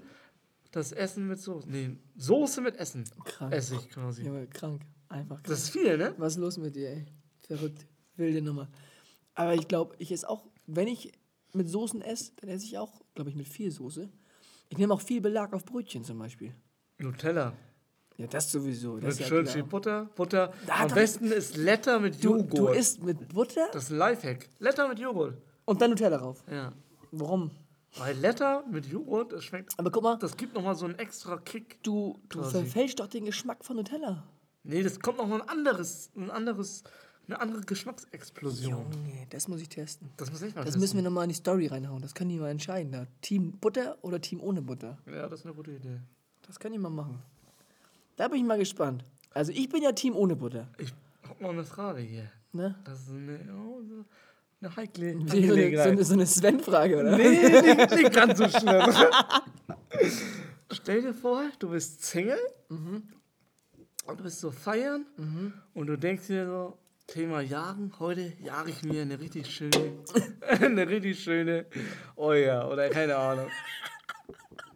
das 0.71 0.91
Essen 0.91 1.27
mit 1.27 1.39
Soße. 1.39 1.69
Nee, 1.69 1.97
Soße 2.15 2.62
mit 2.62 2.77
Essen. 2.77 3.03
Krank. 3.25 3.53
Esse 3.53 3.75
ich 3.75 3.89
quasi. 3.89 4.23
Junge, 4.23 4.47
krank. 4.47 4.81
Einfach 5.10 5.36
krank. 5.38 5.47
Das 5.47 5.60
ist 5.63 5.69
viel, 5.71 5.97
ne? 5.97 6.13
Was 6.17 6.34
ist 6.34 6.39
los 6.39 6.57
mit 6.57 6.75
dir, 6.75 6.89
ey? 6.89 7.05
Verrückt. 7.41 7.86
Wilde 8.15 8.41
Nummer. 8.41 8.69
Aber 9.34 9.53
ich 9.55 9.67
glaube, 9.67 9.95
ich 9.99 10.12
esse 10.12 10.27
auch, 10.29 10.45
wenn 10.67 10.88
ich 10.88 11.12
mit 11.53 11.67
Soßen 11.69 12.01
esse, 12.01 12.31
dann 12.38 12.49
esse 12.49 12.65
ich 12.65 12.77
auch, 12.77 13.01
glaube 13.15 13.29
ich, 13.29 13.36
mit 13.36 13.47
viel 13.47 13.71
Soße. 13.71 14.10
Ich 14.69 14.77
nehme 14.77 14.93
auch 14.93 15.01
viel 15.01 15.19
Belag 15.21 15.53
auf 15.53 15.65
Brötchen 15.65 16.03
zum 16.03 16.17
Beispiel. 16.19 16.53
Nutella. 16.97 17.53
Ja, 18.17 18.27
das 18.27 18.51
sowieso. 18.51 18.95
Das 18.97 19.03
Mit 19.03 19.12
ist 19.13 19.19
ja 19.21 19.25
schön 19.27 19.43
klar. 19.43 19.53
viel 19.53 19.63
Butter. 19.63 20.05
Butter. 20.15 20.53
Da 20.67 20.75
Am 20.86 20.93
besten 20.93 21.25
ist 21.31 21.57
Letter 21.57 21.99
mit 21.99 22.23
Du, 22.23 22.38
Joghurt. 22.38 22.57
du 22.57 22.67
isst 22.67 23.03
mit 23.03 23.27
Butter 23.29 23.67
Das 23.73 23.86
ist 23.86 23.91
ein 23.91 23.97
Lifehack. 23.97 24.47
Letter 24.60 24.88
mit 24.88 24.99
Joghurt. 24.99 25.41
und 25.65 25.81
dann 25.81 25.89
Nutella 25.89 26.17
drauf. 26.17 26.43
Ja. 26.49 26.71
Warum? 27.12 27.51
Weil 27.97 28.17
Letter 28.17 28.63
mit 28.71 28.86
Joghurt, 28.86 29.34
das 29.34 29.43
schmeckt. 29.43 29.77
Aber 29.77 29.91
guck 29.91 30.04
mal, 30.04 30.17
Das 30.17 30.38
gibt 30.38 30.54
nochmal 30.54 30.75
so 30.75 30.86
einen 30.86 30.95
extra 30.95 31.38
Kick. 31.38 31.82
du, 31.84 32.19
du 32.30 32.39
quasi. 32.39 32.51
verfälschst 32.51 32.99
doch 32.99 33.08
den 33.08 33.25
Geschmack 33.25 33.63
von 33.65 33.75
Nutella. 33.75 34.23
Nee, 34.63 34.82
das 34.84 34.99
kommt 34.99 35.17
nochmal 35.17 35.41
ein 35.41 35.49
anderes, 35.49 36.10
ein 36.15 36.30
anderes, 36.32 36.84
eine 37.27 37.39
andere 37.41 37.62
Geschmacksexplosion. 37.63 38.71
Junge, 38.91 39.27
das 39.30 39.47
muss 39.47 39.60
ich 39.62 39.69
testen. 39.69 40.10
Das 40.17 40.32
muss 40.32 40.41
echt 40.41 40.56
mal 40.56 40.62
Das 40.62 40.69
testen. 40.69 40.82
müssen 40.82 40.95
wir 40.97 41.04
nochmal 41.04 41.23
in 41.25 41.30
die 41.30 41.36
Story 41.36 41.67
reinhauen. 41.67 42.01
Das 42.01 42.13
können 42.13 42.30
die 42.30 42.38
mal 42.39 42.49
entscheiden. 42.49 42.91
Da. 42.91 43.08
Team 43.21 43.58
Butter 43.60 43.97
oder 44.04 44.21
Team 44.21 44.39
ohne 44.41 44.62
Butter. 44.62 44.97
Ja, 45.08 45.27
das 45.27 45.41
ist 45.41 45.45
eine 45.45 45.56
gute 45.56 45.71
Idee. 45.71 45.99
Das 46.47 46.60
kann 46.60 46.71
ich 46.73 46.80
mal 46.80 46.89
machen. 46.89 47.21
Da 48.15 48.27
bin 48.27 48.39
ich 48.39 48.45
mal 48.45 48.58
gespannt. 48.58 49.04
Also 49.34 49.51
ich 49.51 49.67
bin 49.69 49.82
ja 49.84 49.91
Team 49.93 50.15
ohne 50.15 50.36
Butter. 50.36 50.67
Ich 50.77 50.93
hab 51.27 51.41
noch 51.41 51.49
eine 51.49 51.63
Frage 51.65 52.01
hier. 52.01 52.30
Ne? 52.54 52.75
Das 52.84 52.99
ist 53.01 53.10
eine, 53.12 53.39
oh, 53.54 53.82
so 53.82 54.06
eine 54.62 54.76
heikle 54.76 55.13
so 55.26 55.36
eine, 55.38 55.78
so 55.78 55.89
eine, 55.89 56.04
so 56.04 56.13
eine 56.13 56.26
Sven-Frage, 56.26 57.00
oder? 57.00 57.17
Nee, 57.17 57.30
nicht, 57.62 57.91
nicht 57.95 58.13
ganz 58.13 58.38
so 58.38 58.47
schlimm. 58.47 58.84
Stell 60.71 61.02
dir 61.02 61.13
vor, 61.13 61.43
du 61.60 61.69
bist 61.69 62.04
Single 62.04 62.39
Mhm. 62.69 63.04
und 64.06 64.19
du 64.19 64.24
bist 64.24 64.39
so 64.39 64.50
feiern 64.52 65.06
und 65.74 65.88
du 65.88 65.97
denkst 65.97 66.28
dir 66.28 66.45
so, 66.45 66.78
Thema 67.08 67.41
Jagen, 67.41 67.91
heute 68.00 68.32
jage 68.41 68.69
ich 68.71 68.84
mir 68.84 69.02
eine 69.02 69.19
richtig 69.19 69.54
schöne, 69.54 69.71
eine 70.47 70.88
richtig 70.88 71.21
schöne, 71.21 71.65
oh 72.15 72.32
ja, 72.32 72.65
oder 72.67 72.88
keine 72.89 73.17
Ahnung. 73.17 73.47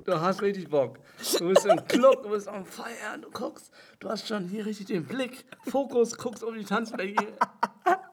Du 0.04 0.20
hast 0.20 0.42
richtig 0.42 0.70
Bock. 0.70 1.00
Du 1.40 1.48
bist 1.48 1.66
im 1.66 1.88
Club, 1.88 2.24
du 2.24 2.30
bist 2.30 2.48
am 2.50 2.66
Feiern, 2.66 3.22
du 3.22 3.32
guckst, 3.32 3.72
du 4.00 4.10
hast 4.10 4.28
schon 4.28 4.48
hier 4.50 4.66
richtig 4.66 4.88
den 4.88 5.06
Blick, 5.06 5.46
Fokus, 5.66 6.18
guckst 6.18 6.44
um 6.44 6.56
die 6.56 6.66
Tanzfläche. 6.66 7.16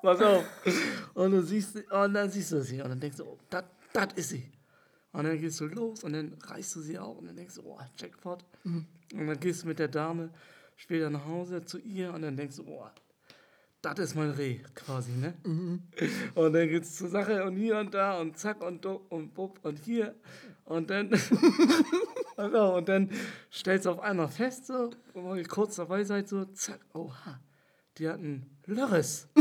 Pass 0.02 0.20
auf. 0.20 0.44
Und 1.14 1.30
du 1.30 1.42
siehst, 1.42 1.74
sie- 1.74 1.84
und 1.90 2.14
dann 2.14 2.30
siehst 2.30 2.52
du 2.52 2.62
sie 2.62 2.80
und 2.82 2.88
dann 2.90 3.00
denkst 3.00 3.16
du, 3.18 3.24
oh, 3.24 3.38
das 3.50 4.12
ist 4.16 4.28
sie. 4.30 4.50
Und 5.12 5.24
dann 5.24 5.38
gehst 5.38 5.60
du 5.60 5.66
los 5.66 6.02
und 6.04 6.12
dann 6.14 6.36
reißt 6.42 6.76
du 6.76 6.80
sie 6.80 6.98
auf 6.98 7.18
und 7.18 7.26
dann 7.26 7.36
denkst 7.36 7.54
du, 7.56 7.62
oh, 7.64 7.78
Jackpot. 7.98 8.44
Und 8.64 8.86
dann 9.26 9.38
gehst 9.40 9.62
du 9.62 9.68
mit 9.68 9.78
der 9.78 9.88
Dame 9.88 10.30
später 10.76 11.10
nach 11.10 11.24
Hause 11.26 11.64
zu 11.64 11.78
ihr 11.78 12.12
und 12.12 12.22
dann 12.22 12.36
denkst 12.36 12.56
du, 12.56 12.64
oh, 12.66 12.86
das 13.82 13.98
ist 13.98 14.14
mein 14.14 14.30
Reh, 14.30 14.60
quasi, 14.74 15.10
ne? 15.12 15.34
Und 16.34 16.52
dann 16.52 16.68
geht's 16.68 16.96
zur 16.96 17.08
Sache 17.08 17.44
und 17.44 17.56
hier 17.56 17.76
und 17.78 17.92
da 17.92 18.18
und 18.20 18.38
zack 18.38 18.62
und 18.62 18.84
duck 18.84 19.10
und 19.10 19.34
bupp 19.34 19.58
und 19.64 19.78
hier. 19.80 20.14
Und 20.64 20.88
dann, 20.88 21.10
also, 22.36 22.76
und 22.76 22.88
dann 22.88 23.10
stellst 23.52 23.86
du 23.86 23.90
auf 23.90 24.00
einmal 24.00 24.28
fest, 24.28 24.66
so, 24.68 24.90
wo 25.14 25.34
ihr 25.34 25.46
kurz 25.46 25.76
dabei 25.76 26.04
seid, 26.04 26.28
so, 26.28 26.44
zack, 26.46 26.78
oha, 26.94 27.40
die 27.98 28.08
hatten 28.08 28.46
Lörres. 28.66 29.28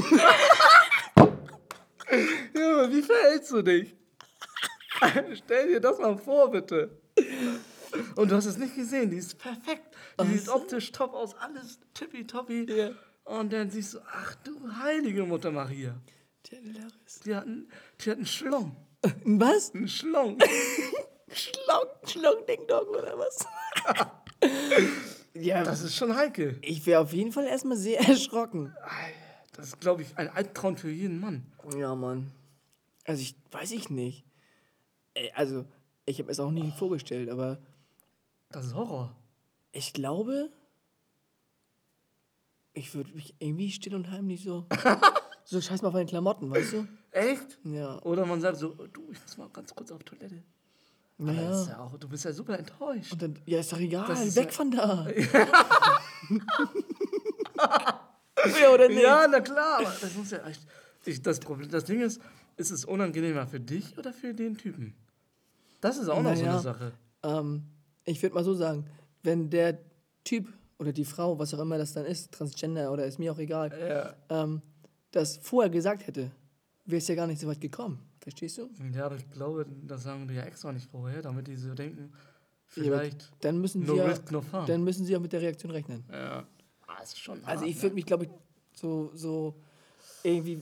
ja, 2.55 2.89
wie 2.91 3.01
verhältst 3.01 3.51
du 3.51 3.61
dich? 3.61 3.95
Stell 5.35 5.67
dir 5.69 5.79
das 5.79 5.97
mal 5.99 6.17
vor, 6.17 6.51
bitte. 6.51 7.01
Und 8.15 8.31
du 8.31 8.35
hast 8.35 8.45
es 8.45 8.57
nicht 8.57 8.75
gesehen, 8.75 9.09
die 9.09 9.17
ist 9.17 9.37
perfekt. 9.37 9.95
Die 10.21 10.37
sieht 10.37 10.49
optisch 10.49 10.91
top 10.91 11.13
aus, 11.13 11.35
alles 11.35 11.79
tippitoppi. 11.93 12.65
Ja. 12.71 12.91
Und 13.25 13.51
dann 13.53 13.69
siehst 13.69 13.93
du, 13.95 13.99
ach 14.05 14.35
du 14.43 14.51
heilige 14.81 15.23
Mutter 15.23 15.51
Maria. 15.51 15.95
Die 16.45 16.55
hatten 16.55 16.73
Laris. 16.73 17.19
Die 17.25 17.35
hatten, 17.35 17.69
die 17.99 18.11
hatten 18.11 18.25
Schlong. 18.25 18.75
Ein 19.03 19.39
Was? 19.39 19.73
Ein 19.73 19.87
Schlong. 19.87 20.37
Schlong, 21.33 21.85
Schlong, 22.05 22.45
Ding 22.47 22.67
Dong 22.67 22.87
oder 22.87 23.17
was? 23.17 23.45
ja, 25.33 25.63
Das 25.63 25.81
ist 25.81 25.95
schon 25.95 26.15
heikel. 26.15 26.57
ich 26.61 26.85
wäre 26.85 27.01
auf 27.01 27.13
jeden 27.13 27.31
Fall 27.31 27.45
erstmal 27.45 27.77
sehr 27.77 27.99
erschrocken. 28.01 28.75
Das 29.61 29.67
ist, 29.69 29.79
glaube 29.79 30.01
ich, 30.01 30.17
ein 30.17 30.27
Albtraum 30.27 30.75
für 30.75 30.89
jeden 30.89 31.19
Mann. 31.19 31.45
Ja, 31.77 31.93
Mann. 31.93 32.31
Also 33.05 33.21
ich 33.21 33.35
weiß 33.51 33.69
ich 33.71 33.91
nicht. 33.91 34.25
Ey, 35.13 35.31
Also, 35.35 35.65
ich 36.05 36.17
habe 36.19 36.31
es 36.31 36.39
auch 36.39 36.49
nie 36.49 36.71
vorgestellt, 36.71 37.29
aber 37.29 37.59
Das 38.49 38.65
ist 38.65 38.73
Horror. 38.73 39.15
ich 39.71 39.93
glaube, 39.93 40.49
ich 42.73 42.95
würde 42.95 43.11
mich 43.13 43.35
irgendwie 43.37 43.69
still 43.69 43.93
und 43.93 44.09
heimlich 44.09 44.43
so. 44.43 44.65
so 45.45 45.61
scheiß 45.61 45.83
mal 45.83 45.89
auf 45.89 45.93
meine 45.93 46.07
Klamotten, 46.07 46.49
weißt 46.49 46.73
du? 46.73 46.87
Echt? 47.11 47.59
Ja. 47.63 48.01
Oder 48.01 48.25
man 48.25 48.41
sagt 48.41 48.57
so, 48.57 48.69
du, 48.87 49.11
ich 49.11 49.21
muss 49.21 49.37
mal 49.37 49.49
ganz 49.49 49.75
kurz 49.75 49.91
auf 49.91 50.03
Toilette. 50.03 50.41
Das 51.19 51.61
ist 51.61 51.67
ja 51.67 51.79
auch, 51.81 51.95
du 51.99 52.09
bist 52.09 52.25
ja 52.25 52.33
super 52.33 52.57
enttäuscht. 52.57 53.11
Und 53.13 53.21
dann, 53.21 53.39
ja, 53.45 53.59
ist 53.59 53.71
doch 53.71 53.77
egal, 53.79 54.07
Das 54.07 54.25
ist 54.25 54.35
weg 54.37 54.45
ja- 54.47 54.51
von 54.51 54.71
da. 54.71 55.07
ja, 55.07 56.01
oder 58.73 58.87
nicht? 58.87 59.01
Ja, 59.01 59.27
na 59.29 59.39
klar, 59.39 59.81
das 59.83 60.15
muss 60.15 60.31
ja 60.31 60.45
echt. 60.47 60.65
Ich, 61.05 61.21
das, 61.21 61.39
Problem, 61.39 61.69
das 61.69 61.85
Ding 61.85 62.01
ist, 62.01 62.21
ist 62.57 62.71
es 62.71 62.85
unangenehmer 62.85 63.47
für 63.47 63.59
dich 63.59 63.97
oder 63.97 64.13
für 64.13 64.33
den 64.33 64.57
Typen? 64.57 64.93
Das 65.81 65.97
ist 65.97 66.07
auch 66.09 66.21
noch 66.21 66.35
so 66.35 66.41
Naja. 66.41 66.51
eine 66.53 66.61
Sache. 66.61 66.91
Ähm, 67.23 67.63
ich 68.05 68.21
würde 68.21 68.35
mal 68.35 68.43
so 68.43 68.53
sagen, 68.53 68.85
wenn 69.23 69.49
der 69.49 69.79
Typ 70.23 70.47
oder 70.77 70.91
die 70.93 71.05
Frau, 71.05 71.37
was 71.39 71.53
auch 71.53 71.59
immer 71.59 71.77
das 71.77 71.93
dann 71.93 72.05
ist, 72.05 72.31
Transgender 72.31 72.91
oder 72.91 73.05
ist 73.05 73.17
mir 73.19 73.31
auch 73.31 73.39
egal, 73.39 73.71
Ja. 74.29 74.43
ähm, 74.43 74.61
das 75.11 75.37
vorher 75.37 75.69
gesagt 75.69 76.05
hätte, 76.07 76.31
wäre 76.85 76.97
es 76.99 77.07
ja 77.07 77.15
gar 77.15 77.27
nicht 77.27 77.41
so 77.41 77.47
weit 77.47 77.61
gekommen. 77.61 77.99
Verstehst 78.19 78.57
du? 78.59 78.69
Ja, 78.93 79.05
aber 79.07 79.15
ich 79.15 79.29
glaube, 79.31 79.65
das 79.87 80.03
sagen 80.03 80.27
die 80.27 80.35
ja 80.35 80.43
extra 80.43 80.71
nicht 80.71 80.89
vorher, 80.89 81.21
damit 81.23 81.47
die 81.47 81.55
so 81.55 81.73
denken, 81.73 82.11
Ja, 82.75 82.83
vielleicht 82.83 83.31
Dann 83.41 83.59
müssen 83.59 83.83
no 83.85 83.93
sie 83.93 83.99
ja, 83.99 84.13
no 84.29 84.43
dann 84.67 84.83
müssen 84.83 85.05
sie 85.05 85.15
auch 85.15 85.19
mit 85.21 85.33
der 85.33 85.41
Reaktion 85.41 85.71
rechnen. 85.71 86.03
ja. 86.11 86.45
Ah, 86.97 87.01
ist 87.03 87.19
schon 87.19 87.43
Also 87.45 87.61
hart, 87.61 87.69
ich 87.69 87.81
würde 87.81 87.95
mich, 87.95 88.05
glaube 88.05 88.25
ich, 88.25 88.29
so, 88.73 89.11
so 89.13 89.55
irgendwie 90.23 90.61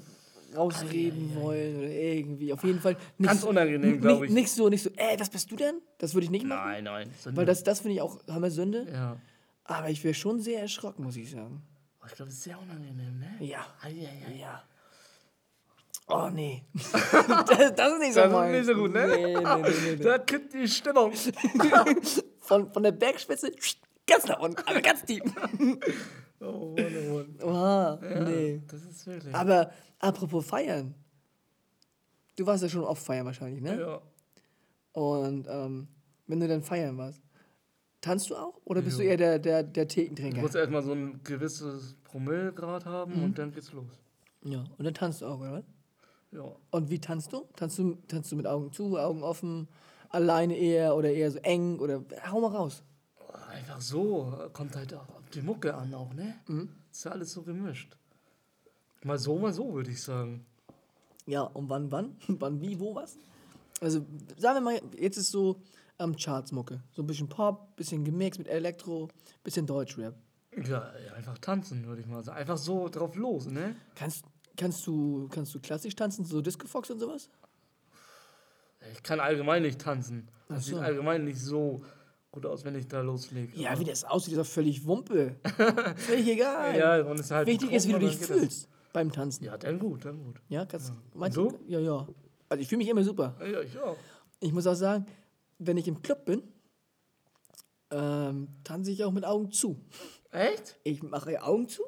rausreden 0.56 1.36
wollen 1.36 1.78
oder 1.78 1.90
irgendwie. 1.90 2.52
Auf 2.54 2.64
jeden 2.64 2.80
Fall 2.80 2.98
nicht 3.18 3.28
Ganz 3.30 3.42
so- 3.42 3.50
unangenehm, 3.50 3.92
nicht- 3.92 4.02
glaub 4.02 4.24
ich. 4.24 4.32
Nicht 4.32 4.52
so, 4.52 4.68
nicht 4.70 4.84
so, 4.84 4.90
ey, 4.96 5.20
was 5.20 5.30
bist 5.30 5.50
du 5.52 5.56
denn? 5.56 5.82
Das 6.00 6.14
würde 6.14 6.26
ich 6.26 6.32
nicht 6.32 6.46
machen. 6.46 6.68
Nein, 6.70 6.84
nein. 6.84 7.14
So 7.24 7.36
Weil 7.36 7.46
das, 7.46 7.64
das 7.64 7.82
finde 7.82 7.96
ich 7.96 8.02
auch 8.02 8.20
Hammer-Sünde. 8.28 8.88
ja. 8.92 9.18
Aber 9.66 9.90
ich 9.92 10.04
wäre 10.04 10.16
schon 10.16 10.40
sehr 10.40 10.62
erschrocken, 10.62 11.04
muss 11.04 11.16
ich 11.16 11.30
sagen. 11.30 11.62
Oh, 12.02 12.06
ich 12.08 12.14
glaube, 12.16 12.30
es 12.32 12.38
ist 12.38 12.44
sehr 12.46 12.60
unangenehm, 12.60 13.20
ne? 13.20 13.36
Ja. 13.40 13.68
Eieiei. 13.84 14.38
Ja. 14.40 14.64
Oh, 16.08 16.28
nee. 16.34 16.64
das, 16.74 17.76
das 17.76 17.94
ist 17.94 18.00
nicht 18.00 18.14
so 18.16 18.22
Das 18.22 18.46
ist 18.48 18.52
nicht 18.52 18.66
so 18.66 18.74
gut, 18.74 18.94
ne? 18.94 19.08
Nee, 19.08 19.26
nee, 19.28 19.34
nee, 19.36 19.70
nee, 19.84 19.96
nee. 19.96 19.96
Da 20.04 20.18
kippt 20.18 20.56
die 20.56 20.68
Stimmung. 20.68 21.14
Von, 22.40 22.74
von 22.74 22.82
der 22.82 22.94
Bergspitze 22.94 23.52
ganz 24.08 24.26
nach 24.26 24.40
unten, 24.40 24.58
aber 24.68 24.82
ganz 24.82 25.04
tief. 25.06 25.22
Oh, 26.42 26.76
Mann, 26.78 26.96
oh, 27.10 27.14
Mann. 27.14 27.36
Oha, 27.44 28.00
Ja, 28.02 28.20
nee. 28.24 28.62
Das 28.68 28.84
ist 28.84 29.06
wirklich. 29.08 29.34
Aber 29.36 29.72
apropos 30.00 30.46
feiern. 30.46 30.96
Du 32.38 32.46
warst 32.46 32.64
ja 32.64 32.70
schon 32.70 32.84
oft 32.84 33.04
feiern 33.04 33.26
wahrscheinlich, 33.26 33.62
ne? 33.62 33.80
ja. 33.80 34.02
Und 34.94 35.46
ähm, 35.50 35.88
wenn 36.28 36.40
du 36.40 36.48
dann 36.48 36.62
feiern 36.64 36.98
warst, 36.98 37.22
tanzt 38.02 38.30
du 38.30 38.36
auch? 38.36 38.60
Oder 38.66 38.82
bist 38.82 38.98
Jo. 38.98 39.04
du 39.04 39.10
eher 39.10 39.18
der, 39.18 39.40
der, 39.40 39.64
der 39.64 39.86
Du 39.86 39.94
Thekentrinker? 39.94 40.42
musst 40.42 40.56
erstmal 40.56 40.82
so 40.84 40.94
ein 40.94 41.20
gewisses 41.24 41.96
Promillegrad 42.06 42.86
haben 42.86 43.18
Mhm. 43.18 43.24
und 43.26 43.38
dann 43.40 43.52
geht's 43.52 43.72
los. 43.74 43.92
Ja, 44.44 44.64
und 44.78 44.86
dann 44.86 44.94
tanzt 44.94 45.22
du 45.22 45.26
auch, 45.26 45.40
oder? 45.40 45.64
Ja. 46.32 46.56
Und 46.72 46.90
wie 46.90 47.00
tanzt 47.00 47.34
du? 47.34 47.46
Tanzt 47.56 47.78
du, 47.78 47.96
tanzt 48.08 48.32
du 48.32 48.36
mit 48.38 48.48
Augen 48.48 48.72
zu, 48.72 48.98
Augen 48.98 49.22
offen, 49.24 49.68
alleine 50.10 50.56
eher 50.58 50.96
oder 50.96 51.12
eher 51.12 51.30
so 51.32 51.40
eng? 51.40 51.80
Oder 51.80 52.04
hau 52.32 52.40
mal 52.40 52.56
raus. 52.56 52.84
Einfach 53.50 53.82
so. 53.82 54.50
Kommt 54.54 54.76
halt 54.76 54.94
auch 54.94 55.10
auf 55.10 55.30
die 55.34 55.42
Mucke 55.42 55.74
an 55.74 55.94
auch, 55.94 56.14
ne? 56.14 56.36
Mhm. 56.48 56.70
Ist 56.92 57.06
ja 57.06 57.12
alles 57.12 57.32
so 57.32 57.44
gemischt. 57.44 57.98
Mal 59.04 59.18
so, 59.18 59.38
mal 59.38 59.54
so, 59.54 59.74
würde 59.74 59.92
ich 59.92 60.02
sagen. 60.02 60.46
Ja, 61.26 61.42
und 61.42 61.70
wann, 61.70 61.92
wann? 61.92 62.18
wann, 62.28 62.62
wie, 62.62 62.80
wo, 62.80 62.96
was? 62.96 63.18
Also, 63.82 64.06
sagen 64.38 64.58
wir 64.58 64.62
mal, 64.62 64.82
jetzt 64.98 65.18
ist 65.18 65.32
so 65.32 65.62
am 65.98 66.16
Chartsmucke. 66.16 66.82
So 66.92 67.04
ein 67.04 67.08
bisschen 67.08 67.30
Pop, 67.30 67.76
bisschen 67.76 68.04
gemixt 68.04 68.40
mit 68.40 68.48
Elektro, 68.48 69.10
bisschen 69.44 69.66
Deutschrap. 69.66 70.16
Ja, 70.56 70.92
ja, 71.06 71.14
einfach 71.14 71.38
tanzen, 71.38 71.86
würde 71.86 72.02
ich 72.02 72.08
mal 72.08 72.24
sagen. 72.24 72.38
Einfach 72.38 72.58
so 72.58 72.90
drauf 72.90 73.16
los, 73.16 73.46
ne? 73.46 73.76
Kannst, 73.96 74.26
kannst, 74.58 74.86
du, 74.88 75.28
kannst 75.30 75.54
du 75.54 75.60
klassisch 75.60 75.96
tanzen, 75.96 76.26
so 76.26 76.42
Disco 76.42 76.68
Fox 76.68 76.90
und 76.90 77.00
sowas? 77.00 77.30
Ich 78.94 79.04
kann 79.04 79.20
allgemein 79.20 79.62
nicht 79.62 79.80
tanzen. 79.80 80.30
Das 80.48 80.66
so. 80.66 80.76
sieht 80.76 80.84
allgemein 80.84 81.26
nicht 81.26 81.40
so 81.40 81.84
gut 82.32 82.46
aus, 82.46 82.64
wenn 82.64 82.76
ich 82.76 82.88
da 82.88 83.02
loslege. 83.02 83.60
Ja, 83.60 83.78
wie 83.80 83.84
das 83.86 84.04
aussieht, 84.04 84.34
ist 84.34 84.40
doch 84.40 84.46
völlig 84.46 84.86
Wumpe. 84.86 85.36
völlig 85.98 86.28
egal. 86.28 86.78
Ja, 86.78 86.98
es 86.98 87.20
ist 87.22 87.32
halt 87.32 87.48
Wichtig 87.48 87.72
ist, 87.72 87.88
wie 87.88 87.94
du 87.94 88.00
dich 88.00 88.18
fühlst 88.18 88.70
beim 88.94 89.12
Tanzen. 89.12 89.46
Das. 89.46 89.52
Ja, 89.54 89.58
dann 89.58 89.80
gut, 89.80 90.06
dann 90.06 90.24
gut. 90.24 90.42
Ja, 90.50 90.66
kannst, 90.66 90.90
Ja. 90.90 90.96
meinst 91.14 91.38
du? 91.38 91.54
Ja, 91.68 91.80
ja. 91.80 92.08
Also 92.50 92.62
ich 92.62 92.68
fühle 92.68 92.80
mich 92.80 92.90
immer 92.90 93.04
super. 93.04 93.36
Ja, 93.40 93.62
ich 93.62 93.80
auch. 93.80 93.98
Ich 94.40 94.52
muss 94.54 94.66
auch 94.68 94.76
sagen, 94.76 95.06
wenn 95.58 95.78
ich 95.78 95.88
im 95.88 96.02
Club 96.02 96.26
bin, 96.26 96.44
ähm, 97.92 98.48
tanze 98.64 98.92
ich 98.92 99.04
auch 99.04 99.12
mit 99.12 99.26
Augen 99.26 99.52
zu. 99.52 99.80
Echt? 100.32 100.80
Ich 100.84 101.02
mache 101.04 101.42
Augen 101.44 101.68
zu 101.68 101.84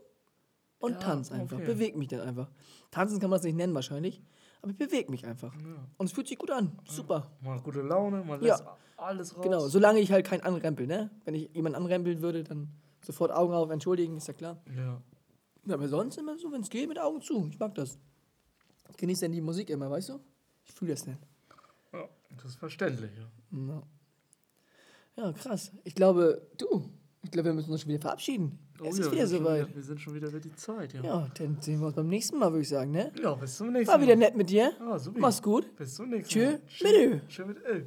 und 0.79 0.93
Ja, 0.93 0.99
tanze 0.99 1.33
einfach. 1.35 1.57
okay. 1.57 1.65
Bewege 1.65 1.97
mich 1.97 2.07
dann 2.07 2.21
einfach. 2.21 2.49
Tanzen 2.89 3.19
kann 3.19 3.29
man 3.29 3.39
es 3.39 3.45
nicht 3.45 3.55
nennen 3.55 3.73
wahrscheinlich, 3.73 4.21
aber 4.61 4.71
ich 4.71 4.77
bewege 4.77 5.09
mich 5.11 5.25
einfach. 5.25 5.53
Ja. 5.55 5.87
Und 5.97 6.05
es 6.05 6.11
fühlt 6.11 6.27
sich 6.27 6.37
gut 6.37 6.51
an. 6.51 6.77
Super. 6.87 7.31
Mal 7.41 7.59
gute 7.61 7.81
Laune, 7.81 8.23
man 8.23 8.41
Ja. 8.43 8.77
alles 8.97 9.35
raus. 9.35 9.43
Genau, 9.43 9.67
solange 9.67 9.99
ich 9.99 10.11
halt 10.11 10.25
keinen 10.25 10.41
anrempel, 10.41 10.87
ne? 10.87 11.09
Wenn 11.25 11.33
ich 11.35 11.49
jemanden 11.53 11.77
anrempeln 11.77 12.21
würde, 12.21 12.43
dann 12.43 12.69
sofort 13.03 13.31
Augen 13.31 13.53
auf, 13.53 13.69
entschuldigen, 13.69 14.17
ist 14.17 14.27
ja 14.27 14.33
klar. 14.33 14.61
Ja. 14.75 15.01
Ja, 15.65 15.73
aber 15.75 15.87
sonst 15.87 16.17
immer 16.17 16.37
so, 16.37 16.51
wenn 16.51 16.61
es 16.61 16.69
geht, 16.69 16.87
mit 16.87 16.99
Augen 16.99 17.21
zu. 17.21 17.47
Ich 17.51 17.59
mag 17.59 17.73
das. 17.75 17.99
Ich 18.89 18.97
genieße 18.97 19.21
dann 19.25 19.31
die 19.31 19.41
Musik 19.41 19.69
immer, 19.69 19.89
weißt 19.89 20.09
du? 20.09 20.19
Ich 20.65 20.73
fühle 20.73 20.91
das 20.93 21.03
dann. 21.05 21.17
ja, 21.93 22.07
das 22.35 22.45
ist 22.45 22.55
verständlich. 22.55 23.11
Ja. 23.15 23.57
Ja. 23.59 23.83
ja, 25.17 25.33
krass. 25.33 25.71
Ich 25.83 25.93
glaube, 25.95 26.47
du, 26.57 26.89
ich 27.23 27.31
glaube, 27.31 27.49
wir 27.49 27.53
müssen 27.53 27.71
uns 27.71 27.81
schon 27.81 27.89
wieder 27.89 28.01
verabschieden. 28.01 28.57
Oh 28.79 28.85
es 28.85 28.97
ja, 28.97 29.03
ist 29.05 29.11
wir 29.11 29.11
wieder 29.17 29.27
sind 29.27 29.37
schon 29.37 29.45
soweit. 29.45 29.67
wieder- 29.67 29.75
Wir 29.75 29.83
sind 29.83 30.01
schon 30.01 30.15
wieder 30.15 30.27
über 30.29 30.39
die 30.39 30.55
Zeit, 30.55 30.93
ja. 30.93 31.03
Ja, 31.03 31.27
dann 31.37 31.57
sehen 31.61 31.79
wir 31.79 31.87
uns 31.87 31.95
beim 31.95 32.07
nächsten 32.07 32.39
Mal, 32.39 32.51
würde 32.51 32.61
ich 32.63 32.69
sagen, 32.69 32.91
ne? 32.91 33.11
Ja, 33.21 33.35
bis 33.35 33.57
zum 33.57 33.71
nächsten 33.71 33.93
War 33.93 34.01
wieder 34.01 34.15
Mal. 34.15 34.25
nett 34.25 34.35
mit 34.35 34.49
dir. 34.49 34.71
Ah, 34.79 34.97
super. 34.97 35.19
Mach's 35.19 35.41
gut. 35.41 35.75
Bis 35.75 35.93
zum 35.95 36.09
nächsten 36.09 36.31
Tschö, 36.33 36.45
Mal. 36.45 36.59
mit 36.83 36.93
Ö. 36.93 37.19
Tschö 37.27 37.45
mit 37.45 37.57
Ö. 37.65 37.83